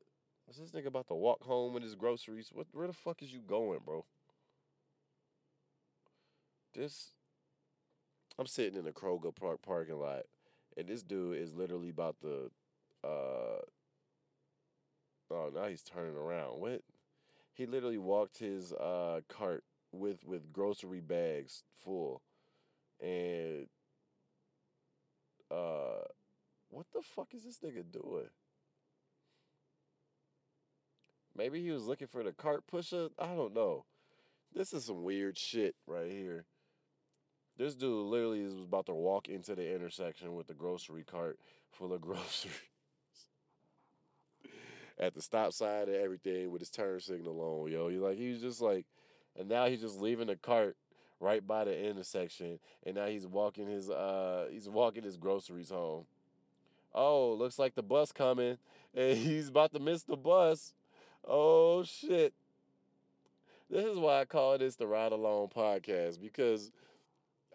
is 0.51 0.57
this 0.57 0.71
nigga 0.71 0.87
about 0.87 1.09
to 1.09 1.15
walk 1.15 1.43
home 1.43 1.75
with 1.75 1.83
his 1.83 1.95
groceries? 1.95 2.51
What? 2.53 2.67
Where 2.73 2.87
the 2.87 2.93
fuck 2.93 3.23
is 3.23 3.33
you 3.33 3.41
going, 3.41 3.81
bro? 3.85 4.05
This, 6.75 7.13
I'm 8.39 8.47
sitting 8.47 8.79
in 8.79 8.87
a 8.87 8.93
Kroger 8.93 9.35
Park 9.35 9.63
parking 9.63 9.99
lot, 9.99 10.23
and 10.77 10.87
this 10.87 11.03
dude 11.03 11.37
is 11.37 11.55
literally 11.55 11.91
about 11.91 12.17
to, 12.23 12.51
uh, 13.05 13.61
Oh, 15.31 15.51
now 15.55 15.67
he's 15.67 15.83
turning 15.83 16.17
around. 16.17 16.61
What? 16.61 16.83
He 17.53 17.67
literally 17.67 17.99
walked 17.99 18.39
his 18.39 18.73
uh, 18.73 19.21
cart 19.29 19.65
with 19.93 20.25
with 20.25 20.53
grocery 20.53 21.01
bags 21.01 21.65
full, 21.85 22.23
and 23.01 23.67
uh, 25.51 26.05
what 26.71 26.87
the 26.93 27.03
fuck 27.03 27.35
is 27.35 27.45
this 27.45 27.59
nigga 27.59 27.85
doing? 27.91 28.31
Maybe 31.37 31.63
he 31.63 31.71
was 31.71 31.87
looking 31.87 32.09
for 32.09 32.23
the 32.23 32.33
cart 32.33 32.67
pusher. 32.67 33.09
I 33.19 33.35
don't 33.35 33.55
know. 33.55 33.85
This 34.55 34.73
is 34.73 34.87
some 34.87 35.03
weird 35.03 35.39
shit 35.39 35.77
right 35.87 36.11
here. 36.11 36.47
This 37.57 37.75
dude 37.75 38.07
literally 38.07 38.43
was 38.43 38.55
about 38.55 38.87
to 38.87 38.95
walk 38.95 39.29
into 39.29 39.55
the 39.55 39.75
intersection 39.75 40.35
with 40.35 40.47
the 40.47 40.55
grocery 40.55 41.05
cart 41.05 41.39
full 41.71 41.93
of 41.93 42.01
groceries 42.01 42.55
at 44.99 45.15
the 45.15 45.23
stop 45.23 45.53
sign 45.53 45.83
and 45.89 45.97
everything 45.97 46.51
with 46.51 46.61
his 46.61 46.71
turn 46.71 47.01
signal 47.01 47.41
on, 47.41 47.71
yo. 47.71 47.89
He 47.89 47.99
like 47.99 48.19
he 48.19 48.31
was 48.31 48.41
just 48.41 48.61
like, 48.61 48.87
and 49.39 49.49
now 49.49 49.67
he's 49.67 49.81
just 49.81 50.01
leaving 50.01 50.27
the 50.27 50.37
cart 50.37 50.77
right 51.21 51.47
by 51.47 51.65
the 51.65 51.89
intersection, 51.89 52.59
and 52.85 52.97
now 52.97 53.07
he's 53.07 53.27
walking 53.27 53.67
his 53.67 53.91
uh 53.91 54.49
he's 54.51 54.69
walking 54.69 55.05
his 55.05 55.17
groceries 55.17 55.71
home. 55.71 56.05
oh, 56.95 57.35
looks 57.35 57.59
like 57.59 57.75
the 57.75 57.83
bus 57.83 58.13
coming, 58.13 58.59
and 58.95 59.19
he's 59.19 59.49
about 59.49 59.73
to 59.73 59.79
miss 59.79 60.03
the 60.03 60.17
bus. 60.17 60.75
Oh 61.27 61.85
shit. 61.85 62.33
This 63.71 63.85
is 63.85 63.99
why 63.99 64.21
I 64.21 64.25
call 64.25 64.57
this 64.57 64.77
the 64.77 64.87
Ride 64.87 65.13
Along 65.13 65.49
podcast 65.49 66.19
because 66.21 66.73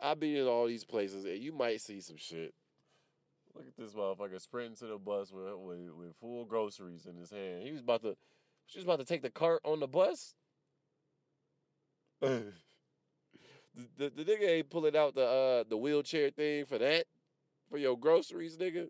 I 0.02 0.14
be 0.14 0.38
in 0.38 0.46
all 0.46 0.68
these 0.68 0.84
places 0.84 1.26
and 1.26 1.40
you 1.40 1.52
might 1.52 1.82
see 1.82 2.02
some 2.02 2.18
shit. 2.18 2.54
Look 3.56 3.68
at 3.68 3.78
this 3.78 3.94
motherfucker 3.94 4.42
sprinting 4.42 4.76
to 4.78 4.88
the 4.88 4.98
bus 4.98 5.32
with, 5.32 5.54
with, 5.56 5.92
with 5.96 6.16
full 6.20 6.46
groceries 6.46 7.06
in 7.06 7.16
his 7.16 7.30
hand. 7.30 7.64
He 7.64 7.72
was 7.72 7.82
about 7.82 8.02
to, 8.02 8.16
she 8.66 8.80
was 8.80 8.86
about 8.86 9.00
to 9.00 9.06
take 9.06 9.22
the 9.22 9.30
cart 9.30 9.62
on 9.64 9.80
the 9.80 9.88
bus. 9.88 10.34
the, 12.22 12.54
the, 13.98 14.10
the 14.10 14.24
nigga 14.24 14.50
ain't 14.50 14.70
pulling 14.70 14.96
out 14.96 15.14
the 15.14 15.26
uh 15.26 15.64
the 15.68 15.76
wheelchair 15.78 16.30
thing 16.30 16.66
for 16.66 16.78
that, 16.78 17.06
for 17.70 17.78
your 17.78 17.98
groceries, 17.98 18.58
nigga. 18.58 18.88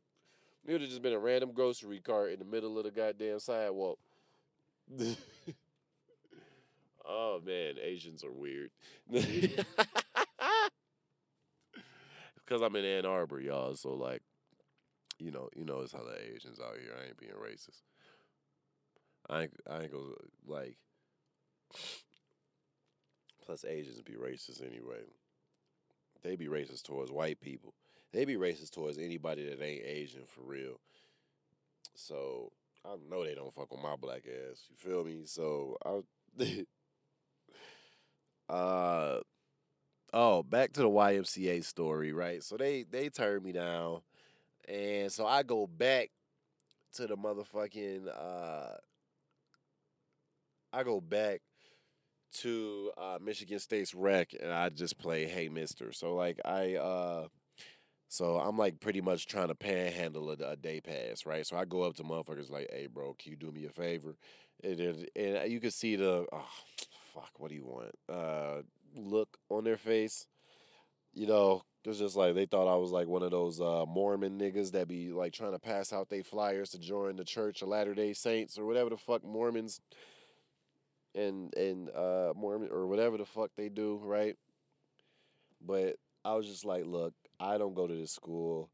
It 0.65 0.71
would 0.71 0.81
have 0.81 0.89
just 0.89 1.01
been 1.01 1.13
a 1.13 1.19
random 1.19 1.51
grocery 1.51 1.99
cart 1.99 2.31
in 2.31 2.39
the 2.39 2.45
middle 2.45 2.77
of 2.77 2.85
the 2.85 2.91
goddamn 2.91 3.39
sidewalk. 3.39 3.97
oh 7.05 7.41
man, 7.45 7.75
Asians 7.81 8.23
are 8.23 8.31
weird. 8.31 8.69
Because 12.45 12.61
I'm 12.61 12.75
in 12.75 12.85
Ann 12.85 13.05
Arbor, 13.05 13.39
y'all. 13.39 13.73
So 13.75 13.93
like, 13.93 14.21
you 15.23 15.31
know, 15.31 15.49
you 15.55 15.63
know, 15.63 15.79
it's 15.79 15.93
how 15.93 16.03
the 16.03 16.35
Asians 16.35 16.59
out 16.59 16.75
here. 16.79 16.93
I 16.99 17.07
ain't 17.07 17.17
being 17.17 17.31
racist. 17.31 17.81
I 19.29 19.43
ain't, 19.43 19.53
I 19.69 19.83
ain't 19.83 19.91
gonna 19.91 20.03
like. 20.45 20.77
Plus, 23.45 23.65
Asians 23.65 24.01
be 24.01 24.13
racist 24.13 24.61
anyway. 24.61 25.03
They 26.23 26.35
be 26.35 26.47
racist 26.47 26.83
towards 26.83 27.11
white 27.11 27.39
people. 27.41 27.73
They 28.11 28.25
be 28.25 28.35
racist 28.35 28.71
towards 28.71 28.97
anybody 28.97 29.45
that 29.49 29.63
ain't 29.63 29.85
Asian 29.85 30.23
for 30.27 30.41
real. 30.41 30.79
So 31.95 32.51
I 32.85 32.95
know 33.09 33.23
they 33.23 33.35
don't 33.35 33.53
fuck 33.53 33.71
with 33.71 33.81
my 33.81 33.95
black 33.95 34.23
ass. 34.27 34.67
You 34.69 34.75
feel 34.77 35.03
me? 35.03 35.23
So 35.25 35.77
I. 35.85 36.01
uh 38.53 39.19
oh, 40.13 40.43
back 40.43 40.73
to 40.73 40.81
the 40.81 40.89
YMCA 40.89 41.63
story, 41.63 42.11
right? 42.11 42.43
So 42.43 42.57
they 42.57 42.83
they 42.83 43.09
turned 43.09 43.43
me 43.43 43.51
down, 43.51 44.01
and 44.67 45.11
so 45.11 45.25
I 45.25 45.43
go 45.43 45.67
back 45.67 46.09
to 46.93 47.07
the 47.07 47.17
motherfucking. 47.17 48.07
uh 48.07 48.75
I 50.71 50.83
go 50.83 50.99
back 50.99 51.41
to 52.41 52.91
uh, 52.97 53.19
Michigan 53.21 53.59
State's 53.59 53.93
rec, 53.93 54.33
and 54.41 54.51
I 54.51 54.69
just 54.69 54.97
play 54.97 55.25
Hey 55.25 55.49
Mister. 55.49 55.91
So 55.91 56.15
like 56.15 56.39
I. 56.45 56.75
uh 56.75 57.27
so 58.07 58.37
I'm 58.37 58.59
like 58.59 58.79
pretty 58.79 59.01
much 59.01 59.25
trying 59.25 59.47
to 59.47 59.55
panhandle 59.55 60.29
a, 60.29 60.51
a 60.51 60.55
day 60.55 60.81
pass, 60.81 61.25
right? 61.25 61.47
So 61.47 61.57
I 61.57 61.65
go 61.65 61.81
up 61.81 61.95
to 61.95 62.03
motherfuckers 62.03 62.51
like, 62.51 62.69
"Hey, 62.71 62.85
bro, 62.85 63.15
can 63.17 63.31
you 63.31 63.37
do 63.37 63.51
me 63.51 63.65
a 63.65 63.69
favor?" 63.69 64.15
And, 64.63 64.79
and, 64.79 65.07
and 65.15 65.51
you 65.51 65.59
can 65.59 65.71
see 65.71 65.95
the 65.95 66.27
oh, 66.31 66.45
fuck. 67.11 67.31
What 67.37 67.49
do 67.49 67.55
you 67.55 67.65
want? 67.65 67.91
Uh, 68.07 68.61
look 68.95 69.37
on 69.49 69.63
their 69.63 69.77
face. 69.77 70.27
You 71.11 71.25
know, 71.25 71.63
it's 71.85 71.99
just 71.99 72.15
like 72.15 72.35
they 72.35 72.45
thought 72.45 72.71
I 72.71 72.77
was 72.77 72.91
like 72.91 73.07
one 73.07 73.23
of 73.23 73.31
those 73.31 73.59
uh, 73.59 73.85
Mormon 73.85 74.39
niggas 74.39 74.71
that 74.71 74.87
be 74.87 75.11
like 75.11 75.33
trying 75.33 75.51
to 75.51 75.59
pass 75.59 75.91
out 75.91 76.09
they 76.09 76.21
flyers 76.21 76.69
to 76.71 76.79
join 76.79 77.15
the 77.17 77.25
Church 77.25 77.61
of 77.61 77.67
Latter 77.67 77.93
Day 77.93 78.13
Saints 78.13 78.57
or 78.57 78.65
whatever 78.65 78.89
the 78.89 78.97
fuck 78.97 79.23
Mormons 79.23 79.81
and 81.15 81.55
and 81.55 81.89
uh 81.89 82.33
Mormon 82.35 82.69
or 82.71 82.87
whatever 82.87 83.17
the 83.17 83.25
fuck 83.25 83.51
they 83.57 83.69
do, 83.69 83.99
right? 84.03 84.35
But 85.65 85.97
I 86.25 86.33
was 86.35 86.47
just 86.47 86.65
like, 86.65 86.85
look, 86.85 87.13
I 87.39 87.57
don't 87.57 87.73
go 87.73 87.87
to 87.87 87.93
this 87.93 88.11
school, 88.11 88.69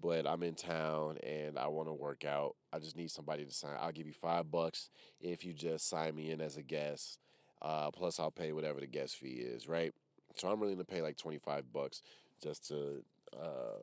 but 0.00 0.26
I'm 0.26 0.42
in 0.42 0.54
town 0.54 1.18
and 1.22 1.58
I 1.58 1.66
want 1.68 1.88
to 1.88 1.92
work 1.92 2.24
out. 2.24 2.54
I 2.72 2.78
just 2.78 2.96
need 2.96 3.10
somebody 3.10 3.44
to 3.44 3.52
sign. 3.52 3.76
I'll 3.80 3.92
give 3.92 4.06
you 4.06 4.12
five 4.12 4.50
bucks 4.50 4.90
if 5.20 5.44
you 5.44 5.52
just 5.52 5.88
sign 5.88 6.14
me 6.14 6.30
in 6.30 6.40
as 6.40 6.56
a 6.56 6.62
guest. 6.62 7.18
Uh, 7.62 7.90
plus, 7.90 8.20
I'll 8.20 8.30
pay 8.30 8.52
whatever 8.52 8.80
the 8.80 8.86
guest 8.86 9.16
fee 9.16 9.40
is, 9.40 9.68
right? 9.68 9.92
So 10.36 10.48
I'm 10.48 10.60
willing 10.60 10.78
to 10.78 10.84
pay 10.84 11.00
like 11.00 11.16
25 11.16 11.72
bucks 11.72 12.02
just 12.44 12.68
to 12.68 13.02
uh, 13.36 13.80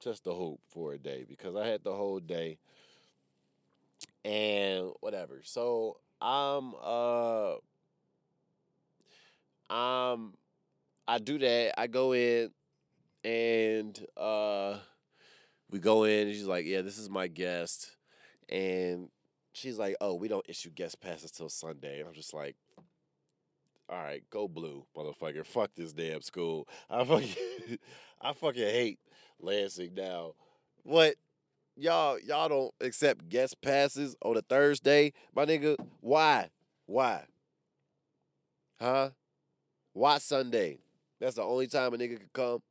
just 0.00 0.24
to 0.24 0.32
hoop 0.32 0.60
for 0.68 0.92
a 0.92 0.98
day 0.98 1.26
because 1.28 1.56
I 1.56 1.66
had 1.66 1.82
the 1.82 1.92
whole 1.92 2.20
day 2.20 2.58
and 4.24 4.92
whatever. 5.00 5.40
So 5.42 5.98
I'm 6.20 6.74
uh 6.82 7.54
um 9.68 10.34
I 11.08 11.18
do 11.18 11.38
that. 11.38 11.74
I 11.78 11.88
go 11.88 12.12
in 12.12 12.50
and 13.24 14.06
uh 14.16 14.78
we 15.70 15.80
go 15.80 16.04
in 16.04 16.28
and 16.28 16.36
she's 16.36 16.46
like, 16.46 16.64
Yeah, 16.64 16.82
this 16.82 16.98
is 16.98 17.10
my 17.10 17.26
guest 17.26 17.90
and 18.48 19.08
she's 19.52 19.78
like, 19.78 19.96
Oh, 20.00 20.14
we 20.14 20.28
don't 20.28 20.48
issue 20.48 20.70
guest 20.70 21.00
passes 21.00 21.32
till 21.32 21.48
Sunday. 21.48 21.98
And 21.98 22.08
I'm 22.08 22.14
just 22.14 22.32
like 22.32 22.56
all 23.88 24.02
right, 24.02 24.22
go 24.30 24.48
blue, 24.48 24.84
motherfucker. 24.96 25.46
Fuck 25.46 25.70
this 25.76 25.92
damn 25.92 26.20
school. 26.20 26.66
I 26.90 27.04
fucking, 27.04 27.78
I 28.20 28.32
fucking 28.32 28.62
hate 28.62 28.98
Lansing 29.40 29.94
now. 29.94 30.32
What? 30.82 31.14
Y'all, 31.76 32.18
y'all 32.18 32.48
don't 32.48 32.74
accept 32.80 33.28
guest 33.28 33.60
passes 33.60 34.16
on 34.22 34.36
a 34.36 34.42
Thursday, 34.42 35.12
my 35.34 35.44
nigga. 35.44 35.76
Why? 36.00 36.48
Why? 36.86 37.24
Huh? 38.80 39.10
Why 39.92 40.18
Sunday? 40.18 40.78
That's 41.20 41.36
the 41.36 41.42
only 41.42 41.66
time 41.66 41.94
a 41.94 41.98
nigga 41.98 42.18
could 42.18 42.32
come. 42.32 42.62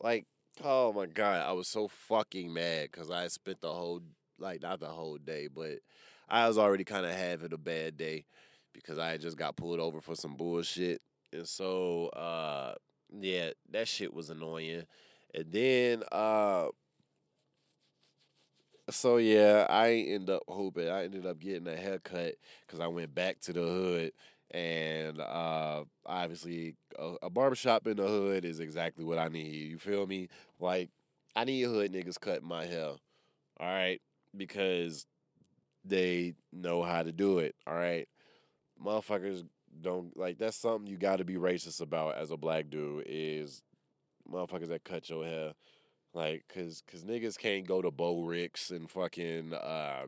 Like, 0.00 0.26
oh 0.64 0.92
my 0.92 1.06
god, 1.06 1.48
I 1.48 1.52
was 1.52 1.68
so 1.68 1.88
fucking 1.88 2.52
mad 2.52 2.88
because 2.90 3.10
I 3.10 3.28
spent 3.28 3.60
the 3.60 3.72
whole, 3.72 4.02
like, 4.38 4.62
not 4.62 4.80
the 4.80 4.88
whole 4.88 5.16
day, 5.16 5.46
but 5.46 5.78
I 6.28 6.48
was 6.48 6.58
already 6.58 6.84
kind 6.84 7.06
of 7.06 7.12
having 7.12 7.52
a 7.52 7.58
bad 7.58 7.96
day 7.96 8.24
because 8.72 8.98
I 8.98 9.16
just 9.16 9.36
got 9.36 9.56
pulled 9.56 9.80
over 9.80 10.00
for 10.00 10.14
some 10.14 10.34
bullshit. 10.34 11.00
And 11.32 11.46
so, 11.46 12.08
uh, 12.08 12.74
yeah, 13.20 13.50
that 13.70 13.88
shit 13.88 14.12
was 14.12 14.30
annoying. 14.30 14.84
And 15.34 15.46
then, 15.50 16.02
uh, 16.12 16.68
so 18.90 19.16
yeah, 19.16 19.66
I 19.68 19.92
end 19.92 20.28
up 20.30 20.42
hooping. 20.48 20.88
I 20.88 21.04
ended 21.04 21.26
up 21.26 21.38
getting 21.38 21.68
a 21.68 21.76
haircut 21.76 22.34
because 22.66 22.80
I 22.80 22.86
went 22.88 23.14
back 23.14 23.40
to 23.40 23.52
the 23.52 23.60
hood. 23.60 24.12
And 24.50 25.20
uh, 25.20 25.84
obviously, 26.04 26.74
a, 26.98 27.14
a 27.22 27.30
barbershop 27.30 27.86
in 27.86 27.96
the 27.96 28.06
hood 28.06 28.44
is 28.44 28.60
exactly 28.60 29.04
what 29.04 29.18
I 29.18 29.28
need. 29.28 29.70
You 29.70 29.78
feel 29.78 30.06
me? 30.06 30.28
Like, 30.60 30.90
I 31.34 31.44
need 31.44 31.62
hood 31.62 31.92
niggas 31.92 32.20
cutting 32.20 32.46
my 32.46 32.66
hair. 32.66 32.90
All 33.58 33.66
right? 33.66 34.00
Because 34.36 35.06
they 35.84 36.34
know 36.52 36.82
how 36.82 37.02
to 37.02 37.12
do 37.12 37.38
it. 37.38 37.54
All 37.66 37.74
right? 37.74 38.06
Motherfuckers 38.84 39.44
don't 39.80 40.16
like 40.16 40.38
that's 40.38 40.56
something 40.56 40.86
you 40.86 40.96
got 40.96 41.16
to 41.16 41.24
be 41.24 41.34
racist 41.34 41.80
about 41.80 42.16
as 42.16 42.30
a 42.30 42.36
black 42.36 42.68
dude 42.70 43.04
is 43.06 43.62
motherfuckers 44.30 44.68
that 44.68 44.84
cut 44.84 45.08
your 45.08 45.24
hair 45.24 45.52
like 46.14 46.44
cuz 46.48 46.82
cuz 46.86 47.04
niggas 47.04 47.38
can't 47.38 47.66
go 47.66 47.80
to 47.80 47.90
Bo 47.90 48.22
Ricks 48.22 48.70
and 48.70 48.90
fucking 48.90 49.54
uh 49.54 50.06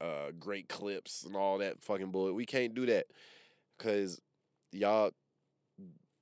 uh 0.00 0.30
great 0.38 0.68
clips 0.68 1.24
and 1.24 1.36
all 1.36 1.58
that 1.58 1.82
fucking 1.82 2.10
bullet. 2.10 2.34
We 2.34 2.46
can't 2.46 2.74
do 2.74 2.86
that 2.86 3.06
cuz 3.78 4.20
y'all 4.72 5.10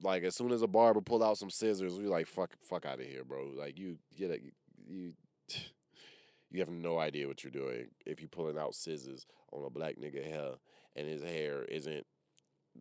like 0.03 0.25
as 0.25 0.35
soon 0.35 0.51
as 0.51 0.63
a 0.63 0.67
barber 0.67 1.01
pull 1.01 1.23
out 1.23 1.39
some 1.39 1.51
scissors, 1.51 1.99
we 1.99 2.07
like 2.07 2.27
fuck 2.27 2.57
fuck 2.63 2.85
out 2.85 3.01
of 3.01 3.07
here, 3.07 3.25
bro. 3.25 3.53
Like 3.57 3.79
you 3.79 3.99
get 4.17 4.31
it 4.31 4.43
you 4.89 5.13
you 6.51 6.61
have 6.61 6.71
no 6.71 6.99
idea 6.99 7.27
what 7.29 7.43
you're 7.43 7.51
doing 7.51 7.89
if 8.05 8.21
you 8.21 8.29
pulling 8.29 8.59
out 8.59 8.75
scissors 8.75 9.27
on 9.53 9.65
a 9.65 9.71
black 9.71 9.97
nigga 9.97 10.25
hair 10.25 10.55
and 10.97 11.07
his 11.07 11.23
hair 11.23 11.63
isn't 11.65 12.07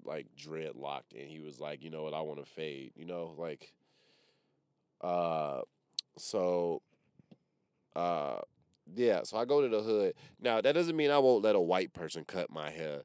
like 0.06 0.28
dreadlocked 0.38 1.14
and 1.20 1.30
he 1.30 1.40
was 1.40 1.60
like, 1.60 1.84
you 1.84 1.90
know 1.90 2.04
what, 2.04 2.14
I 2.14 2.22
want 2.22 2.40
to 2.40 2.52
fade, 2.52 2.94
you 2.96 3.06
know, 3.06 3.34
like 3.38 3.74
uh 5.02 5.62
so 6.18 6.82
uh 7.96 8.40
yeah, 8.94 9.22
so 9.24 9.38
I 9.38 9.46
go 9.46 9.62
to 9.62 9.70
the 9.70 9.82
hood. 9.82 10.14
Now 10.40 10.62
that 10.62 10.74
doesn't 10.74 10.96
mean 10.96 11.12
I 11.12 11.20
won't 11.20 11.44
let 11.44 11.56
a 11.56 11.62
white 11.62 11.94
person 11.94 12.26
cut 12.26 12.50
my 12.50 12.70
hair, 12.70 13.04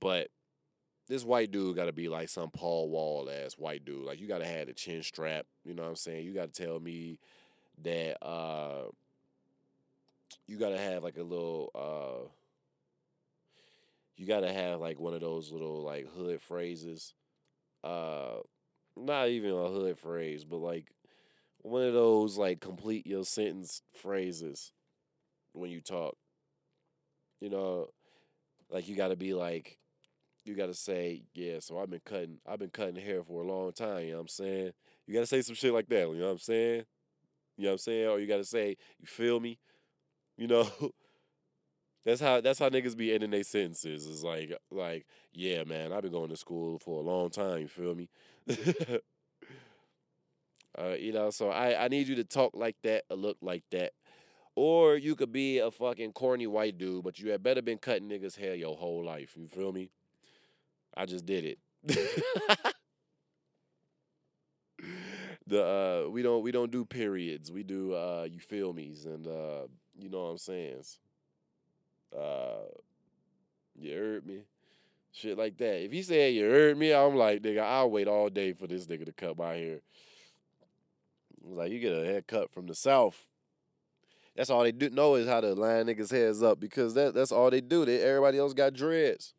but 0.00 0.28
this 1.08 1.24
white 1.24 1.50
dude 1.50 1.76
got 1.76 1.86
to 1.86 1.92
be 1.92 2.08
like 2.08 2.28
some 2.28 2.50
Paul 2.50 2.88
Wall 2.88 3.30
ass 3.30 3.54
white 3.54 3.84
dude. 3.84 4.04
Like 4.04 4.20
you 4.20 4.26
got 4.26 4.38
to 4.38 4.46
have 4.46 4.66
the 4.66 4.72
chin 4.72 5.02
strap. 5.02 5.46
You 5.64 5.74
know 5.74 5.82
what 5.82 5.90
I'm 5.90 5.96
saying? 5.96 6.24
You 6.24 6.34
got 6.34 6.52
to 6.52 6.64
tell 6.64 6.80
me 6.80 7.18
that 7.82 8.24
uh, 8.24 8.86
you 10.46 10.58
got 10.58 10.70
to 10.70 10.78
have 10.78 11.02
like 11.02 11.16
a 11.16 11.22
little. 11.22 11.70
Uh, 11.74 12.28
you 14.16 14.26
got 14.26 14.40
to 14.40 14.52
have 14.52 14.80
like 14.80 14.98
one 14.98 15.14
of 15.14 15.20
those 15.20 15.52
little 15.52 15.82
like 15.82 16.08
hood 16.14 16.40
phrases. 16.40 17.14
Uh, 17.84 18.38
not 18.96 19.28
even 19.28 19.50
a 19.50 19.68
hood 19.68 19.98
phrase, 19.98 20.44
but 20.44 20.56
like 20.56 20.92
one 21.58 21.82
of 21.82 21.92
those 21.92 22.38
like 22.38 22.60
complete 22.60 23.06
your 23.06 23.24
sentence 23.24 23.82
phrases 23.94 24.72
when 25.52 25.70
you 25.70 25.80
talk. 25.80 26.16
You 27.40 27.50
know, 27.50 27.88
like 28.70 28.88
you 28.88 28.96
got 28.96 29.08
to 29.08 29.16
be 29.16 29.34
like, 29.34 29.78
you 30.44 30.54
got 30.54 30.66
to 30.66 30.74
say, 30.74 31.24
yeah. 31.34 31.58
So 31.60 31.78
I've 31.78 31.90
been 31.90 32.00
cutting, 32.04 32.38
I've 32.46 32.58
been 32.58 32.70
cutting 32.70 32.96
hair 32.96 33.22
for 33.22 33.42
a 33.42 33.46
long 33.46 33.72
time. 33.72 34.04
You 34.04 34.10
know 34.12 34.16
what 34.16 34.22
I'm 34.22 34.28
saying? 34.28 34.72
You 35.06 35.14
got 35.14 35.20
to 35.20 35.26
say 35.26 35.42
some 35.42 35.54
shit 35.54 35.74
like 35.74 35.88
that. 35.88 36.08
You 36.08 36.16
know 36.16 36.26
what 36.26 36.32
I'm 36.32 36.38
saying? 36.38 36.84
You 37.56 37.64
know 37.64 37.70
what 37.70 37.74
I'm 37.74 37.78
saying? 37.78 38.08
Or 38.08 38.18
you 38.18 38.26
gotta 38.26 38.44
say, 38.44 38.76
you 39.00 39.06
feel 39.06 39.40
me? 39.40 39.58
You 40.36 40.46
know? 40.48 40.68
That's 42.06 42.22
how 42.22 42.40
that's 42.40 42.60
how 42.60 42.70
niggas 42.70 42.96
be 42.96 43.12
ending 43.14 43.32
their 43.32 43.44
sentences. 43.44 44.06
It's 44.06 44.24
like 44.24 44.56
like, 44.70 45.06
yeah, 45.34 45.64
man, 45.64 45.92
I've 45.92 46.02
been 46.04 46.12
going 46.12 46.30
to 46.30 46.38
school 46.38 46.78
for 46.78 47.00
a 47.02 47.04
long 47.06 47.30
time, 47.30 47.62
you 47.62 47.68
feel 47.68 47.96
me? 47.96 48.08
uh, 50.78 50.94
you 50.98 51.12
know, 51.12 51.30
so 51.30 51.50
I, 51.50 51.84
I 51.84 51.88
need 51.88 52.08
you 52.08 52.14
to 52.16 52.24
talk 52.24 52.52
like 52.54 52.76
that 52.82 53.04
look 53.10 53.38
like 53.40 53.64
that. 53.72 53.92
Or 54.56 54.96
you 54.96 55.16
could 55.16 55.32
be 55.32 55.58
a 55.58 55.70
fucking 55.70 56.12
corny 56.12 56.46
white 56.46 56.78
dude, 56.78 57.04
but 57.04 57.18
you 57.18 57.30
had 57.30 57.42
better 57.42 57.62
been 57.62 57.78
cutting 57.78 58.08
niggas' 58.08 58.38
hair 58.38 58.54
your 58.54 58.76
whole 58.76 59.04
life. 59.04 59.36
You 59.36 59.48
feel 59.48 59.72
me? 59.72 59.90
I 60.96 61.06
just 61.06 61.26
did 61.26 61.44
it. 61.44 61.58
the 65.46 65.62
uh 66.06 66.10
we 66.10 66.22
don't 66.22 66.42
we 66.42 66.52
don't 66.52 66.70
do 66.70 66.84
periods. 66.84 67.50
We 67.52 67.62
do 67.62 67.94
uh 67.94 68.26
you 68.30 68.40
feel 68.40 68.72
me's 68.72 69.06
and 69.06 69.26
uh 69.26 69.66
you 69.98 70.08
know 70.10 70.24
what 70.24 70.30
I'm 70.30 70.38
saying. 70.38 70.82
Uh 72.18 72.64
you 73.78 73.94
heard 73.94 74.26
me? 74.26 74.40
Shit 75.12 75.38
like 75.38 75.56
that. 75.58 75.84
If 75.84 75.92
he 75.92 76.02
said 76.02 76.34
you 76.34 76.44
heard 76.48 76.78
me, 76.78 76.92
I'm 76.92 77.16
like, 77.16 77.42
nigga, 77.42 77.60
I'll 77.62 77.90
wait 77.90 78.08
all 78.08 78.28
day 78.28 78.52
for 78.52 78.66
this 78.66 78.86
nigga 78.86 79.06
to 79.06 79.12
cut 79.12 79.38
my 79.38 79.54
hair. 79.54 79.80
Like 81.42 81.70
you 81.72 81.78
get 81.78 81.92
a 81.92 82.04
haircut 82.04 82.52
from 82.52 82.66
the 82.66 82.74
south. 82.74 83.26
That's 84.34 84.50
all 84.50 84.62
they 84.62 84.72
do 84.72 84.90
know 84.90 85.14
is 85.14 85.26
how 85.28 85.40
to 85.40 85.54
line 85.54 85.86
niggas' 85.86 86.10
heads 86.10 86.42
up 86.42 86.60
because 86.60 86.94
that 86.94 87.14
that's 87.14 87.32
all 87.32 87.50
they 87.50 87.60
do. 87.62 87.84
They 87.86 88.00
everybody 88.02 88.38
else 88.38 88.52
got 88.52 88.74
dreads. 88.74 89.32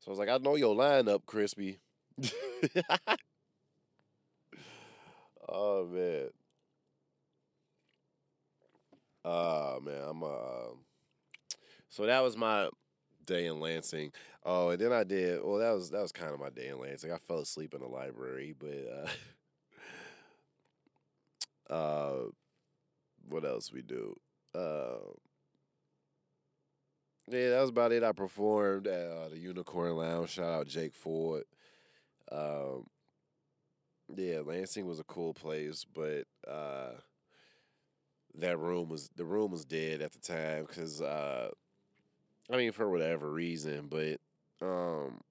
So 0.00 0.10
I 0.10 0.12
was 0.12 0.18
like, 0.18 0.28
I 0.28 0.38
know 0.38 0.56
your 0.56 0.74
line 0.74 1.08
up, 1.08 1.26
crispy. 1.26 1.80
oh 5.48 5.86
man. 5.86 6.28
Oh 9.24 9.80
man, 9.80 10.02
I'm 10.08 10.22
uh 10.22 10.74
so 11.92 12.06
that 12.06 12.22
was 12.24 12.36
my 12.38 12.70
day 13.26 13.46
in 13.46 13.60
Lansing. 13.60 14.12
Oh, 14.44 14.70
and 14.70 14.80
then 14.80 14.92
I 14.92 15.04
did 15.04 15.44
well 15.44 15.58
that 15.58 15.72
was 15.72 15.90
that 15.90 16.02
was 16.02 16.12
kind 16.12 16.32
of 16.32 16.40
my 16.40 16.50
day 16.50 16.68
in 16.68 16.80
Lansing. 16.80 17.12
I 17.12 17.18
fell 17.18 17.40
asleep 17.40 17.74
in 17.74 17.82
the 17.82 17.88
library, 17.88 18.54
but 18.58 19.10
uh 21.70 21.72
uh 21.74 22.18
what 23.28 23.44
else 23.44 23.72
we 23.72 23.82
do? 23.82 24.16
Uh 24.54 25.12
yeah, 27.30 27.50
that 27.50 27.60
was 27.60 27.70
about 27.70 27.92
it. 27.92 28.02
I 28.02 28.12
performed 28.12 28.86
at 28.86 29.08
uh, 29.08 29.28
the 29.28 29.38
Unicorn 29.38 29.96
Lounge. 29.96 30.30
Shout 30.30 30.52
out 30.52 30.66
Jake 30.66 30.94
Ford. 30.94 31.44
Um, 32.30 32.86
yeah, 34.16 34.40
Lansing 34.44 34.86
was 34.86 35.00
a 35.00 35.04
cool 35.04 35.32
place, 35.34 35.84
but 35.94 36.24
uh, 36.48 36.92
that 38.34 38.58
room 38.58 38.88
was 38.88 39.10
the 39.16 39.24
room 39.24 39.50
was 39.50 39.64
dead 39.64 40.00
at 40.00 40.12
the 40.12 40.18
time 40.18 40.64
because 40.66 41.00
uh, 41.02 41.50
I 42.52 42.58
mean 42.58 42.72
for 42.72 42.90
whatever 42.90 43.30
reason, 43.30 43.88
but 43.88 44.20
um, 44.60 45.22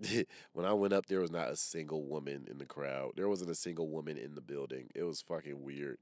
when 0.52 0.64
I 0.64 0.72
went 0.72 0.94
up, 0.94 1.06
there 1.06 1.20
was 1.20 1.30
not 1.30 1.50
a 1.50 1.56
single 1.56 2.04
woman 2.04 2.46
in 2.50 2.56
the 2.56 2.64
crowd. 2.64 3.12
There 3.16 3.28
wasn't 3.28 3.50
a 3.50 3.54
single 3.54 3.88
woman 3.88 4.16
in 4.16 4.34
the 4.34 4.40
building. 4.40 4.88
It 4.94 5.02
was 5.02 5.20
fucking 5.20 5.62
weird. 5.62 5.98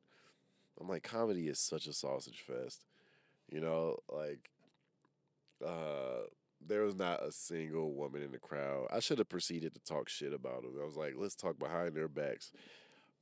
I'm 0.81 0.89
like, 0.89 1.03
comedy 1.03 1.49
is 1.49 1.59
such 1.59 1.87
a 1.87 1.93
sausage 1.93 2.45
fest. 2.47 2.85
You 3.51 3.61
know, 3.61 3.99
like 4.09 4.51
uh 5.65 6.27
there 6.67 6.83
was 6.83 6.97
not 6.97 7.23
a 7.23 7.33
single 7.33 7.93
woman 7.93 8.23
in 8.23 8.33
the 8.33 8.39
crowd. 8.39 8.87
I 8.91 9.01
should 9.01 9.19
have 9.19 9.29
proceeded 9.29 9.75
to 9.75 9.81
talk 9.81 10.09
shit 10.09 10.33
about 10.33 10.63
them. 10.63 10.73
I 10.81 10.85
was 10.85 10.97
like, 10.97 11.15
let's 11.17 11.35
talk 11.35 11.59
behind 11.59 11.95
their 11.95 12.09
backs. 12.09 12.51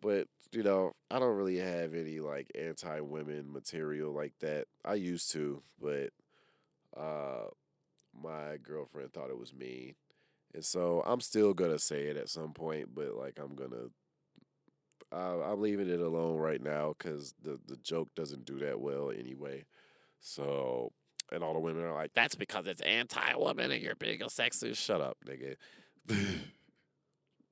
But, 0.01 0.29
you 0.53 0.63
know, 0.63 0.93
I 1.11 1.19
don't 1.19 1.37
really 1.37 1.59
have 1.59 1.95
any 1.95 2.21
like 2.21 2.51
anti 2.55 3.01
women 3.01 3.53
material 3.53 4.13
like 4.13 4.39
that. 4.41 4.67
I 4.85 4.95
used 4.95 5.33
to, 5.33 5.63
but 5.81 6.11
uh 6.97 7.49
my 8.23 8.57
girlfriend 8.63 9.13
thought 9.13 9.31
it 9.31 9.39
was 9.39 9.53
mean. 9.53 9.95
And 10.55 10.65
so 10.65 11.03
I'm 11.05 11.21
still 11.21 11.53
gonna 11.55 11.79
say 11.79 12.05
it 12.05 12.17
at 12.17 12.29
some 12.29 12.53
point, 12.53 12.95
but 12.95 13.17
like 13.17 13.39
I'm 13.39 13.55
gonna 13.55 13.89
uh, 15.13 15.41
I'm 15.43 15.61
leaving 15.61 15.89
it 15.89 16.01
alone 16.01 16.39
right 16.39 16.63
now 16.63 16.95
because 16.99 17.35
the 17.43 17.59
the 17.67 17.77
joke 17.77 18.09
doesn't 18.15 18.45
do 18.45 18.59
that 18.61 18.81
well 18.81 19.11
anyway. 19.11 19.65
So, 20.21 20.93
and 21.31 21.45
all 21.45 21.53
the 21.53 21.61
women 21.61 21.85
are 21.85 21.95
like, 21.95 22.13
"That's 22.15 22.35
because 22.35 22.67
it's 22.67 22.81
anti-woman 22.81 23.71
and 23.71 23.83
you're 23.83 23.95
being 23.95 24.23
a 24.23 24.27
sexist." 24.27 24.77
Shut 24.77 25.01
up, 25.01 25.19
nigga. 25.27 25.57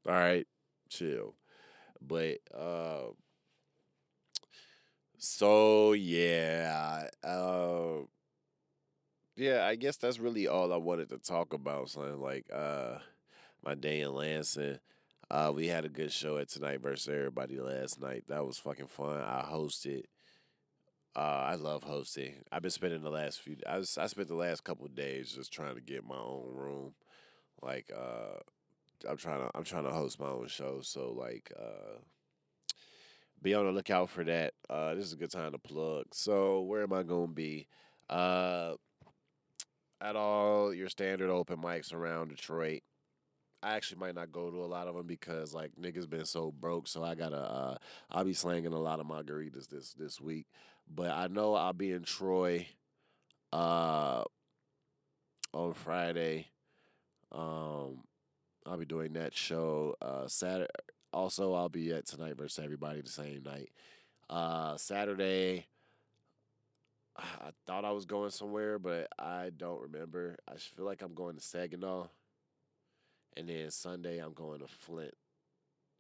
all 0.09 0.12
right, 0.12 0.46
chill. 0.88 1.35
But 2.00 2.38
uh, 2.57 3.11
so 5.18 5.92
yeah, 5.92 7.09
uh, 7.22 8.00
yeah. 9.36 9.64
I 9.66 9.74
guess 9.74 9.96
that's 9.96 10.18
really 10.18 10.46
all 10.46 10.72
I 10.72 10.76
wanted 10.76 11.08
to 11.10 11.18
talk 11.18 11.52
about. 11.52 11.90
Son, 11.90 12.20
like 12.20 12.46
uh, 12.52 12.98
my 13.64 13.74
day 13.74 14.00
in 14.00 14.12
Lansing. 14.14 14.78
Uh, 15.30 15.50
we 15.54 15.66
had 15.66 15.84
a 15.84 15.88
good 15.88 16.12
show 16.12 16.36
at 16.36 16.48
tonight 16.48 16.80
versus 16.82 17.08
everybody 17.08 17.58
last 17.58 18.00
night. 18.00 18.24
That 18.28 18.44
was 18.44 18.58
fucking 18.58 18.88
fun. 18.88 19.18
I 19.18 19.42
hosted. 19.50 20.04
Uh, 21.16 21.44
I 21.48 21.54
love 21.54 21.82
hosting. 21.82 22.34
I've 22.50 22.62
been 22.62 22.70
spending 22.70 23.02
the 23.02 23.10
last 23.10 23.40
few. 23.40 23.56
I 23.66 23.78
was, 23.78 23.96
I 23.98 24.06
spent 24.06 24.28
the 24.28 24.34
last 24.34 24.64
couple 24.64 24.86
days 24.88 25.32
just 25.32 25.52
trying 25.52 25.74
to 25.74 25.80
get 25.80 26.04
my 26.04 26.16
own 26.16 26.54
room. 26.54 26.94
Like 27.62 27.90
uh, 27.96 28.40
I'm 29.08 29.16
trying 29.16 29.40
to 29.40 29.50
I'm 29.54 29.64
trying 29.64 29.84
to 29.84 29.90
host 29.90 30.20
my 30.20 30.28
own 30.28 30.48
show. 30.48 30.80
So 30.82 31.12
like 31.12 31.52
uh, 31.58 31.98
be 33.42 33.54
on 33.54 33.66
the 33.66 33.72
lookout 33.72 34.10
for 34.10 34.24
that. 34.24 34.54
Uh, 34.68 34.94
this 34.94 35.06
is 35.06 35.12
a 35.12 35.16
good 35.16 35.30
time 35.30 35.52
to 35.52 35.58
plug. 35.58 36.06
So 36.12 36.60
where 36.60 36.82
am 36.82 36.92
I 36.92 37.02
gonna 37.02 37.28
be? 37.28 37.68
At 40.02 40.16
all 40.16 40.74
your 40.74 40.88
standard 40.88 41.30
open 41.30 41.58
mics 41.58 41.94
around 41.94 42.30
Detroit. 42.30 42.82
I 43.62 43.76
actually 43.76 44.00
might 44.00 44.16
not 44.16 44.32
go 44.32 44.50
to 44.50 44.64
a 44.64 44.66
lot 44.66 44.88
of 44.88 44.96
them 44.96 45.06
because 45.06 45.54
like 45.54 45.70
niggas 45.80 46.10
been 46.10 46.24
so 46.24 46.50
broke, 46.50 46.88
so 46.88 47.04
I 47.04 47.14
gotta 47.14 47.36
uh 47.36 47.76
I'll 48.10 48.24
be 48.24 48.32
slanging 48.32 48.72
a 48.72 48.80
lot 48.80 48.98
of 48.98 49.06
margaritas 49.06 49.68
this 49.68 49.92
this 49.92 50.20
week. 50.20 50.48
But 50.92 51.12
I 51.12 51.28
know 51.28 51.54
I'll 51.54 51.72
be 51.72 51.92
in 51.92 52.02
Troy 52.02 52.66
uh 53.52 54.24
on 55.54 55.72
Friday. 55.74 56.48
Um 57.30 58.02
I'll 58.66 58.78
be 58.78 58.84
doing 58.84 59.12
that 59.12 59.36
show. 59.36 59.94
Uh 60.02 60.26
Saturday 60.26 60.66
also 61.12 61.54
I'll 61.54 61.68
be 61.68 61.92
at 61.92 62.06
tonight 62.06 62.36
versus 62.36 62.64
everybody 62.64 63.02
the 63.02 63.08
same 63.08 63.44
night. 63.44 63.70
Uh 64.28 64.76
Saturday 64.76 65.66
I 67.16 67.51
thought 67.66 67.85
I 67.85 67.90
was 67.90 68.07
going 68.07 68.31
somewhere, 68.31 68.79
but 68.79 69.09
I 69.18 69.51
don't 69.57 69.83
remember. 69.83 70.37
I 70.48 70.57
feel 70.57 70.85
like 70.85 71.03
I'm 71.03 71.14
going 71.14 71.37
to 71.37 71.42
Saginaw. 71.42 72.09
And 73.37 73.48
then 73.48 73.70
Sunday, 73.70 74.18
I'm 74.18 74.33
going 74.33 74.61
to 74.61 74.66
Flint. 74.66 75.14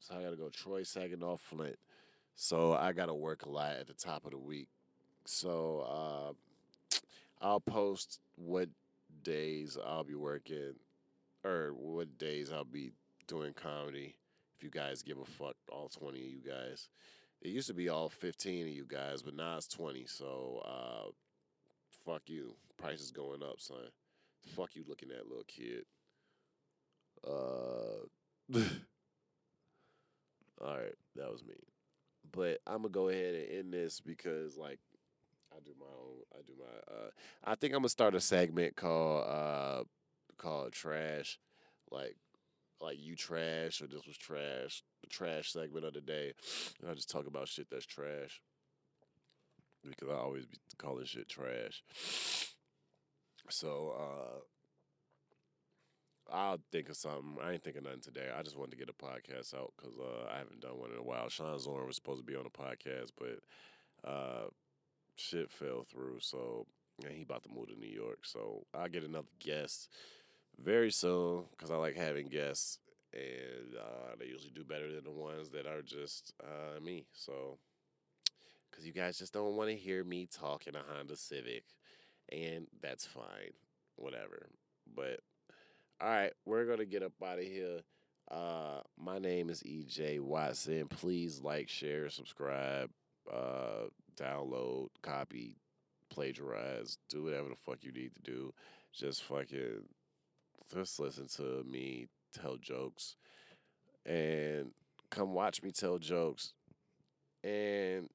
So 0.00 0.16
I 0.16 0.22
got 0.22 0.30
to 0.30 0.36
go 0.36 0.48
Troy, 0.48 0.82
Saginaw, 0.82 1.36
Flint. 1.36 1.76
So 2.34 2.72
I 2.72 2.92
got 2.92 3.06
to 3.06 3.14
work 3.14 3.44
a 3.44 3.50
lot 3.50 3.76
at 3.76 3.86
the 3.86 3.94
top 3.94 4.24
of 4.24 4.32
the 4.32 4.38
week. 4.38 4.68
So 5.24 6.34
uh, 6.90 6.98
I'll 7.40 7.60
post 7.60 8.18
what 8.36 8.68
days 9.22 9.78
I'll 9.84 10.04
be 10.04 10.14
working 10.14 10.74
or 11.44 11.72
what 11.74 12.18
days 12.18 12.50
I'll 12.52 12.64
be 12.64 12.92
doing 13.26 13.52
comedy. 13.54 14.16
If 14.56 14.64
you 14.64 14.70
guys 14.70 15.02
give 15.02 15.18
a 15.18 15.24
fuck, 15.24 15.56
all 15.70 15.88
20 15.88 16.18
of 16.18 16.24
you 16.24 16.40
guys. 16.46 16.88
It 17.42 17.48
used 17.48 17.66
to 17.66 17.74
be 17.74 17.88
all 17.88 18.08
15 18.08 18.68
of 18.68 18.72
you 18.72 18.84
guys, 18.86 19.22
but 19.22 19.34
now 19.34 19.56
it's 19.56 19.66
20. 19.66 20.04
So 20.06 20.62
uh, 20.64 21.10
fuck 22.06 22.22
you. 22.26 22.54
Price 22.78 23.00
is 23.00 23.10
going 23.10 23.42
up, 23.42 23.60
son. 23.60 23.88
Fuck 24.56 24.76
you 24.76 24.84
looking 24.88 25.10
at 25.10 25.26
little 25.26 25.44
kid. 25.48 25.84
Uh, 27.26 28.06
all 30.60 30.76
right, 30.76 30.94
that 31.16 31.30
was 31.32 31.44
me. 31.44 31.54
But 32.30 32.60
I'm 32.66 32.78
gonna 32.78 32.88
go 32.90 33.08
ahead 33.08 33.34
and 33.34 33.58
end 33.58 33.72
this 33.72 34.00
because, 34.00 34.56
like, 34.56 34.78
I 35.52 35.58
do 35.64 35.72
my 35.78 35.86
own. 35.86 36.22
I 36.32 36.42
do 36.46 36.52
my. 36.58 36.94
Uh, 36.94 37.10
I 37.44 37.54
think 37.56 37.72
I'm 37.74 37.80
gonna 37.80 37.88
start 37.88 38.14
a 38.14 38.20
segment 38.20 38.76
called 38.76 39.26
uh, 39.28 39.82
called 40.38 40.72
trash, 40.72 41.38
like, 41.90 42.16
like 42.82 42.98
you 42.98 43.14
trash 43.16 43.80
or 43.80 43.86
this 43.86 44.06
was 44.06 44.18
trash. 44.18 44.82
The 45.02 45.08
trash 45.08 45.52
segment 45.52 45.84
of 45.84 45.94
the 45.94 46.00
day. 46.00 46.32
And 46.80 46.90
I 46.90 46.94
just 46.94 47.10
talk 47.10 47.26
about 47.26 47.48
shit 47.48 47.68
that's 47.70 47.86
trash 47.86 48.40
because 49.88 50.08
I 50.08 50.14
always 50.14 50.46
be 50.46 50.58
calling 50.78 51.04
shit 51.04 51.28
trash. 51.28 51.82
So 53.48 53.94
uh 53.98 54.40
I'll 56.32 56.58
think 56.70 56.88
of 56.88 56.96
something. 56.96 57.36
I 57.42 57.52
ain't 57.52 57.64
thinking 57.64 57.82
nothing 57.82 58.00
today. 58.00 58.28
I 58.34 58.42
just 58.42 58.56
wanted 58.56 58.70
to 58.70 58.76
get 58.78 58.88
a 58.88 59.04
podcast 59.04 59.54
out 59.54 59.72
because 59.76 59.98
uh, 59.98 60.30
I 60.32 60.38
haven't 60.38 60.60
done 60.60 60.78
one 60.78 60.90
in 60.90 60.98
a 60.98 61.02
while. 61.02 61.28
Sean 61.28 61.58
Zorn 61.58 61.86
was 61.86 61.96
supposed 61.96 62.20
to 62.20 62.24
be 62.24 62.36
on 62.36 62.44
the 62.44 62.48
podcast, 62.48 63.10
but 63.18 64.10
uh, 64.10 64.46
shit 65.16 65.50
fell 65.50 65.84
through. 65.90 66.20
So 66.20 66.66
and 67.04 67.12
he 67.12 67.22
about 67.22 67.42
to 67.44 67.50
move 67.50 67.68
to 67.68 67.78
New 67.78 67.90
York. 67.90 68.20
So 68.24 68.66
I'll 68.74 68.88
get 68.88 69.04
another 69.04 69.28
guest 69.40 69.88
very 70.62 70.90
soon 70.90 71.44
because 71.50 71.70
I 71.70 71.76
like 71.76 71.96
having 71.96 72.28
guests. 72.28 72.78
and 73.12 73.76
uh, 73.78 74.14
they 74.18 74.26
usually 74.26 74.52
do 74.54 74.64
better 74.64 74.90
than 74.92 75.04
the 75.04 75.10
ones 75.10 75.50
that 75.50 75.66
are 75.66 75.82
just 75.82 76.32
uh, 76.42 76.80
me. 76.80 77.04
So, 77.12 77.58
because 78.70 78.86
you 78.86 78.92
guys 78.92 79.18
just 79.18 79.32
don't 79.34 79.56
want 79.56 79.68
to 79.70 79.76
hear 79.76 80.02
me 80.02 80.26
talk 80.26 80.66
in 80.66 80.74
a 80.74 80.82
Honda 80.82 81.16
Civic, 81.16 81.64
and 82.30 82.66
that's 82.80 83.04
fine, 83.06 83.52
whatever. 83.96 84.48
But 84.94 85.20
all 86.00 86.08
right, 86.08 86.32
we're 86.46 86.64
gonna 86.66 86.84
get 86.86 87.02
up 87.02 87.12
out 87.22 87.38
of 87.38 87.44
here. 87.44 87.80
Uh, 88.30 88.80
my 88.98 89.18
name 89.18 89.50
is 89.50 89.62
EJ 89.62 90.20
Watson. 90.20 90.88
Please 90.88 91.40
like, 91.42 91.68
share, 91.68 92.08
subscribe, 92.08 92.90
uh, 93.30 93.88
download, 94.16 94.88
copy, 95.02 95.56
plagiarize, 96.08 96.98
do 97.08 97.24
whatever 97.24 97.48
the 97.50 97.56
fuck 97.56 97.78
you 97.82 97.92
need 97.92 98.14
to 98.14 98.22
do. 98.22 98.54
Just 98.92 99.22
fucking 99.24 99.82
just 100.72 100.98
listen 101.00 101.26
to 101.36 101.64
me 101.64 102.06
tell 102.40 102.56
jokes 102.56 103.16
and 104.06 104.70
come 105.10 105.34
watch 105.34 105.62
me 105.62 105.70
tell 105.70 105.98
jokes 105.98 106.54
and 107.44 108.08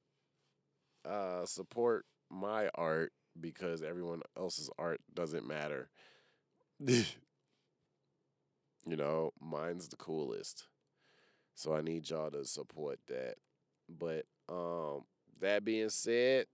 uh, 1.04 1.44
support 1.46 2.04
my 2.30 2.68
art 2.74 3.12
because 3.40 3.82
everyone 3.82 4.22
else's 4.36 4.70
art 4.78 5.00
doesn't 5.14 5.46
matter. 5.46 5.88
you 6.86 7.04
know, 8.86 9.32
mine's 9.40 9.88
the 9.88 9.96
coolest. 9.96 10.66
So 11.54 11.74
I 11.74 11.80
need 11.82 12.08
y'all 12.08 12.30
to 12.30 12.44
support 12.44 12.98
that. 13.08 13.34
But 13.88 14.26
um 14.48 15.02
that 15.40 15.64
being 15.64 15.90
said, 15.90 16.46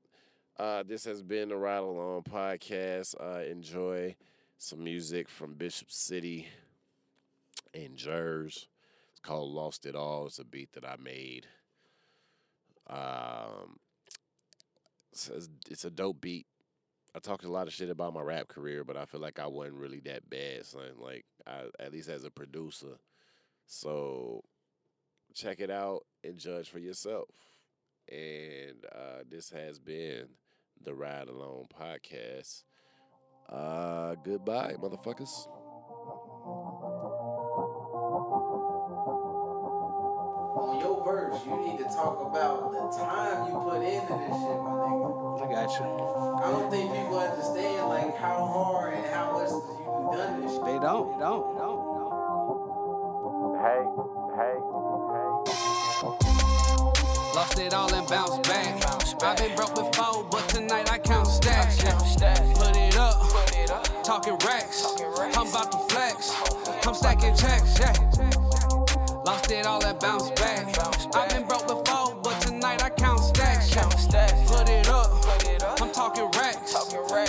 uh 0.59 0.83
this 0.83 1.05
has 1.05 1.23
been 1.23 1.49
the 1.51 1.57
Ride 1.57 1.79
Along 1.79 2.23
podcast. 2.23 3.15
Uh 3.21 3.45
enjoy 3.51 4.17
some 4.59 4.83
music 4.83 5.29
from 5.29 5.55
Bishop 5.55 5.91
City 5.91 6.49
and 7.75 7.97
Jers. 7.97 8.69
It's 9.11 9.21
called 9.21 9.51
Lost 9.51 9.87
It 9.87 9.95
All. 9.95 10.27
It's 10.27 10.39
a 10.39 10.45
beat 10.45 10.73
that 10.73 10.85
I 10.85 10.97
made. 11.03 11.47
Um 12.89 13.79
it's, 15.13 15.31
it's 15.71 15.85
a 15.85 15.91
dope 15.91 16.21
beat. 16.21 16.47
I 17.15 17.21
talked 17.21 17.45
a 17.45 17.51
lot 17.51 17.69
of 17.69 17.73
shit 17.73 17.89
about 17.89 18.15
my 18.15 18.21
rap 18.21 18.49
career, 18.49 18.83
but 18.83 18.97
I 18.97 19.05
feel 19.05 19.21
like 19.21 19.39
I 19.39 19.47
wasn't 19.47 19.77
really 19.77 20.01
that 20.01 20.29
bad, 20.29 20.67
son. 20.67 20.95
Like 20.99 21.25
I, 21.47 21.67
at 21.79 21.93
least 21.93 22.09
as 22.09 22.25
a 22.25 22.31
producer. 22.31 22.99
So 23.67 24.43
check 25.33 25.61
it 25.61 25.71
out 25.71 26.05
and 26.25 26.39
judge 26.39 26.69
for 26.69 26.81
yourself. 26.81 27.29
And 28.11 28.85
uh, 28.93 29.23
this 29.31 29.51
has 29.51 29.79
been 29.79 30.27
the 30.83 30.95
Ride 30.95 31.29
Alone 31.29 31.67
podcast. 31.81 32.65
Uh, 33.49 34.15
goodbye, 34.25 34.75
motherfuckers. 34.81 35.49
On 40.57 40.81
your 40.81 41.05
verse, 41.05 41.41
you 41.45 41.57
need 41.67 41.79
to 41.79 41.85
talk 41.85 42.21
about 42.21 42.73
the 42.73 42.79
time 42.97 43.49
you 43.49 43.59
put 43.61 43.83
into 43.83 44.15
this 44.17 44.37
shit, 44.41 44.59
my 44.65 44.71
nigga. 44.81 45.43
I 45.43 45.53
got 45.53 45.69
you. 45.79 45.85
I 45.85 46.51
don't 46.51 46.71
think 46.71 46.91
people 46.93 47.19
understand 47.19 47.89
like 47.89 48.17
how 48.17 48.47
hard 48.47 48.95
and 48.95 49.07
how 49.07 49.33
much 49.33 49.51
you've 49.51 50.13
done 50.13 50.41
this 50.41 50.53
shit. 50.53 50.65
They 50.65 50.79
don't. 50.79 51.13
They 51.13 51.25
don't. 51.25 51.55
They 51.55 51.61
don't. 51.61 51.85
Hey, 53.61 53.83
hey, 54.37 54.55
hey, 55.15 55.35
Lost 57.35 57.59
it 57.59 57.75
all 57.75 57.93
and 57.93 58.07
bounced 58.09 58.43
back. 58.45 58.85
I've 59.23 59.37
been 59.37 59.57
broke 59.57 59.75
before, 59.75 60.23
but 60.25 60.49
tonight 60.49 60.91
I 60.91 60.94
talking 64.15 64.47
racks. 64.47 64.87
I'm 65.37 65.49
about 65.49 65.73
to 65.73 65.79
flex. 65.93 66.31
I'm 66.87 66.95
stacking 66.95 67.35
checks. 67.35 67.81
Yeah. 67.81 67.93
Lost 69.27 69.51
it 69.51 69.67
all 69.67 69.85
and 69.85 69.99
bounced 69.99 70.37
back. 70.37 70.69
I've 71.17 71.31
been 71.31 71.45
broke 71.49 71.67
before, 71.67 72.15
but 72.23 72.41
tonight 72.41 72.81
I 72.81 72.91
count 72.91 73.19
stacks. 73.19 73.75
Yeah. 73.75 73.89
Put 74.47 74.69
it 74.69 74.89
up, 74.89 75.11
I'm 75.83 75.91
talking 75.91 76.31
racks. 76.39 76.77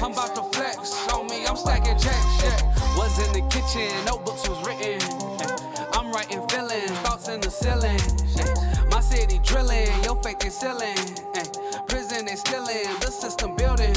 I'm 0.04 0.12
about 0.12 0.36
to 0.36 0.44
flex. 0.56 1.08
On 1.10 1.26
me, 1.26 1.48
I'm 1.48 1.58
stacking 1.58 1.98
checks. 1.98 2.44
Yeah. 2.44 2.96
Was 2.96 3.18
in 3.18 3.34
the 3.34 3.42
kitchen, 3.50 3.90
notebooks 4.06 4.48
was 4.48 4.62
written. 4.68 5.02
I'm 5.92 6.12
writing 6.12 6.48
feelings, 6.50 6.92
thoughts 7.00 7.28
in 7.30 7.42
the 7.42 7.50
ceiling. 7.50 8.00
My 8.92 9.00
city 9.00 9.40
drilling, 9.44 9.90
your 10.04 10.22
fake 10.22 10.38
they 10.38 10.50
ceiling. 10.50 10.98
Prison 11.88 12.26
they 12.28 12.36
stealing, 12.36 12.86
the 13.00 13.10
system 13.10 13.56
building. 13.56 13.96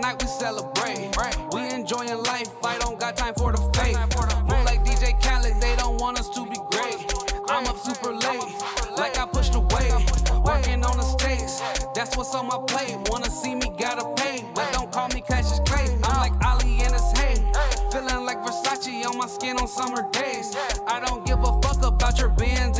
We 0.00 0.26
celebrate. 0.28 1.10
We 1.52 1.68
enjoying 1.70 2.22
life, 2.22 2.48
I 2.64 2.78
don't 2.78 3.00
got 3.00 3.16
time 3.16 3.34
for 3.34 3.50
the 3.50 3.58
fake. 3.74 3.96
More 4.48 4.62
like 4.64 4.84
DJ 4.84 5.20
Khaled, 5.20 5.60
they 5.60 5.74
don't 5.74 6.00
want 6.00 6.20
us 6.20 6.28
to 6.30 6.46
be 6.46 6.56
great. 6.70 7.12
I'm 7.48 7.66
up 7.66 7.76
super 7.78 8.12
late, 8.12 8.54
like 8.96 9.18
I 9.18 9.26
pushed 9.26 9.56
away. 9.56 9.90
Working 10.44 10.84
on 10.84 10.96
the 10.98 11.02
stakes, 11.02 11.60
that's 11.94 12.16
what's 12.16 12.32
on 12.34 12.46
my 12.46 12.58
plate. 12.68 12.96
Wanna 13.10 13.28
see 13.28 13.56
me, 13.56 13.72
gotta 13.76 14.06
pay. 14.14 14.44
But 14.54 14.72
don't 14.72 14.90
call 14.92 15.08
me 15.08 15.20
Cassius 15.20 15.60
Clay. 15.66 15.98
I'm 16.04 16.16
like 16.18 16.32
Ali 16.46 16.80
in 16.80 16.92
his 16.92 17.10
hay. 17.18 17.34
Feeling 17.90 18.24
like 18.24 18.38
Versace 18.38 19.04
on 19.04 19.18
my 19.18 19.26
skin 19.26 19.58
on 19.58 19.66
summer 19.66 20.08
days. 20.12 20.54
I 20.86 21.00
don't 21.04 21.26
give 21.26 21.40
a 21.40 21.60
fuck 21.60 21.82
about 21.82 22.18
your 22.18 22.28
bins 22.28 22.78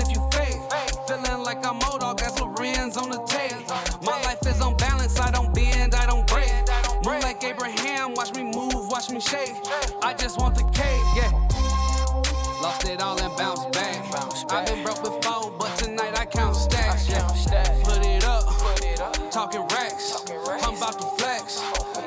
just 10.19 10.39
want 10.39 10.55
the 10.55 10.65
cake, 10.65 11.05
yeah. 11.17 11.31
Lost 12.61 12.89
it 12.89 13.01
all 13.01 13.21
and 13.21 13.37
bounced 13.37 13.71
back. 13.73 13.97
I've 14.51 14.67
been 14.67 14.83
broke 14.83 15.03
before, 15.03 15.51
but 15.59 15.77
tonight 15.79 16.19
I 16.19 16.25
count 16.25 16.57
stacks. 16.57 17.09
Yeah. 17.09 17.23
Put 17.85 18.05
it 18.05 18.25
up, 18.25 18.45
talking 19.31 19.63
racks. 19.71 20.25
I'm 20.65 20.77
about 20.77 20.99
to 21.01 21.07
flex. 21.23 21.63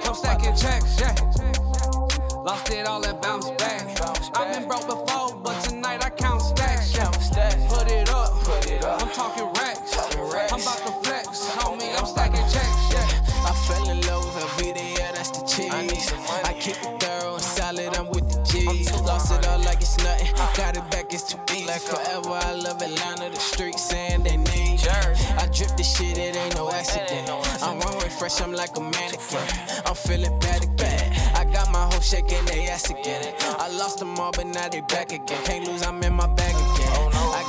I'm 0.05 0.13
stacking 0.13 0.55
checks. 0.55 0.99
Yeah. 0.99 1.15
Lost 2.43 2.69
it 2.71 2.85
all 2.85 3.03
and 3.05 3.21
bounced 3.21 3.57
back. 3.57 3.81
I've 4.35 4.53
been 4.53 4.67
broke 4.67 4.87
before, 4.87 5.35
but 5.41 5.63
tonight 5.63 6.03
I 6.03 6.09
count 6.09 6.41
stacks. 6.41 6.93
Yeah. 6.93 7.09
Put 7.69 7.89
it 7.91 8.09
up, 8.09 8.33
I'm 9.01 9.09
talking 9.09 9.45
racks. 9.53 9.95
I'm 9.97 10.61
about 10.61 10.77
to 10.85 10.91
flex. 11.03 11.47
Homie, 11.55 11.97
I'm 11.97 12.05
stacking 12.05 12.47
checks. 12.51 12.91
Yeah. 12.91 13.21
I 13.45 13.53
fell 13.67 13.89
in 13.89 14.01
love 14.01 14.25
with 14.25 14.43
her 14.43 14.63
vida, 14.63 14.83
yeah, 14.99 15.11
that's 15.11 15.31
the 15.31 15.45
cheese. 15.45 15.73
I, 15.73 15.81
need 15.81 16.01
some 16.01 16.19
money. 16.19 16.41
I 16.45 16.53
keep 16.53 16.75
it 16.83 17.00
G's. 19.21 19.31
It 19.31 19.47
all 19.47 19.59
like 19.59 19.81
it's 19.81 19.97
nothing, 19.97 20.33
got 20.55 20.77
it 20.77 20.89
back, 20.91 21.13
it's 21.13 21.23
too 21.23 21.39
easy. 21.53 21.65
Like 21.65 21.81
forever, 21.81 22.31
I 22.31 22.53
love 22.53 22.81
Atlanta, 22.81 23.29
the 23.29 23.39
streets 23.39 23.83
saying 23.83 24.23
they 24.23 24.37
need. 24.37 24.71
I 25.37 25.47
drip 25.47 25.77
this 25.77 25.95
shit, 25.95 26.17
it 26.17 26.35
ain't 26.35 26.55
no 26.55 26.69
accident. 26.71 27.29
I'm 27.61 27.79
runway 27.79 28.09
fresh, 28.09 28.41
I'm 28.41 28.51
like 28.51 28.75
a 28.77 28.81
mannequin. 28.81 29.47
I'm 29.85 29.95
feeling 29.95 30.37
bad 30.39 30.63
again. 30.63 31.13
I 31.35 31.45
got 31.45 31.71
my 31.71 31.83
whole 31.83 32.01
shaking, 32.01 32.43
they 32.45 32.67
ass 32.67 32.89
again. 32.89 33.33
I 33.59 33.69
lost 33.69 33.99
them 33.99 34.19
all, 34.19 34.31
but 34.31 34.47
now 34.47 34.67
they 34.69 34.81
back 34.81 35.11
again. 35.11 35.43
Can't 35.45 35.67
lose, 35.67 35.83
I'm 35.83 36.01
in 36.03 36.13
my 36.13 36.27
bag 36.27 36.55
again. 36.55 36.70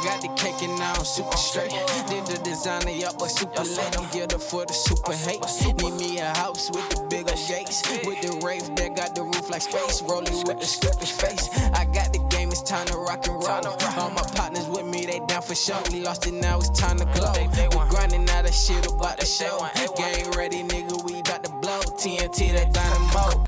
I 0.02 0.04
got 0.04 0.20
the 0.20 0.34
cake 0.34 0.60
and 0.62 0.76
now 0.80 0.94
I'm 0.94 1.04
super 1.04 1.36
straight. 1.36 1.70
Did 1.70 2.26
the 2.26 2.40
designer, 2.42 2.90
y'all 2.90 3.14
boy 3.14 3.28
super 3.28 3.62
late. 3.62 3.96
I'm 3.96 4.10
geared 4.10 4.34
up 4.34 4.40
for 4.42 4.66
the 4.66 4.72
super 4.72 5.12
hate. 5.12 5.38
Need 5.78 5.94
me 5.94 6.18
a 6.18 6.26
house 6.42 6.72
with 6.74 6.90
the 6.90 7.06
bigger 7.06 7.38
gates. 7.46 7.86
With 8.02 8.20
the 8.20 8.34
rave 8.44 8.66
that 8.74 8.96
got 8.96 9.14
the 9.14 9.22
roof 9.22 9.48
like 9.48 9.62
space. 9.62 10.02
Rolling 10.02 10.34
with 10.42 10.58
the 10.58 10.66
stripper's 10.66 11.12
face. 11.12 11.48
I 11.78 11.84
got 11.84 12.12
the 12.12 12.18
game, 12.34 12.48
it's 12.48 12.62
time 12.62 12.84
to 12.86 12.96
rock 12.96 13.28
and 13.28 13.38
roll. 13.38 13.62
All 13.94 14.10
my 14.10 14.26
partners 14.34 14.66
with 14.66 14.86
me, 14.86 15.06
they 15.06 15.20
down 15.28 15.42
for 15.42 15.54
sure. 15.54 15.78
We 15.92 16.00
lost 16.00 16.26
it, 16.26 16.34
now 16.34 16.58
it's 16.58 16.70
time 16.70 16.98
to 16.98 17.04
glow. 17.14 17.30
We 17.38 17.46
grinding 17.86 18.28
out 18.30 18.42
that 18.42 18.54
shit 18.54 18.84
about 18.90 19.20
the 19.20 19.26
show. 19.26 19.62
Game 19.94 20.32
ready, 20.32 20.64
nigga, 20.64 20.98
we 21.06 21.20
about 21.20 21.44
to 21.44 21.52
blow. 21.62 21.78
TNT, 22.02 22.50
that 22.58 22.74
dynamo. 22.74 23.46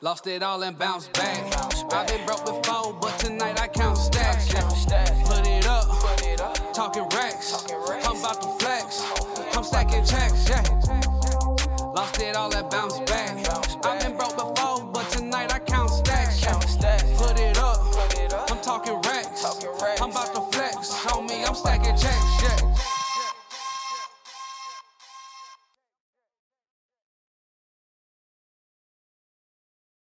Lost 0.00 0.26
it 0.26 0.42
all 0.42 0.62
and 0.62 0.78
bounced 0.78 1.12
back. 1.12 1.36
I've 1.92 2.06
been 2.08 2.24
broke 2.24 2.44
before, 2.46 2.94
but 2.94 3.18
tonight 3.18 3.60
I 3.60 3.68
count 3.68 3.98
stacks. 3.98 4.52
Yeah. 4.52 4.63
Talking 6.74 7.04
racks. 7.10 7.64
I'm 8.04 8.18
about 8.18 8.42
to 8.42 8.48
flex. 8.58 9.00
I'm 9.56 9.62
stacking 9.62 10.04
checks. 10.04 10.48
Yeah. 10.48 10.62
Lost 11.94 12.20
it 12.20 12.34
all 12.34 12.52
and 12.52 12.68
bounced 12.68 13.06
back. 13.06 13.13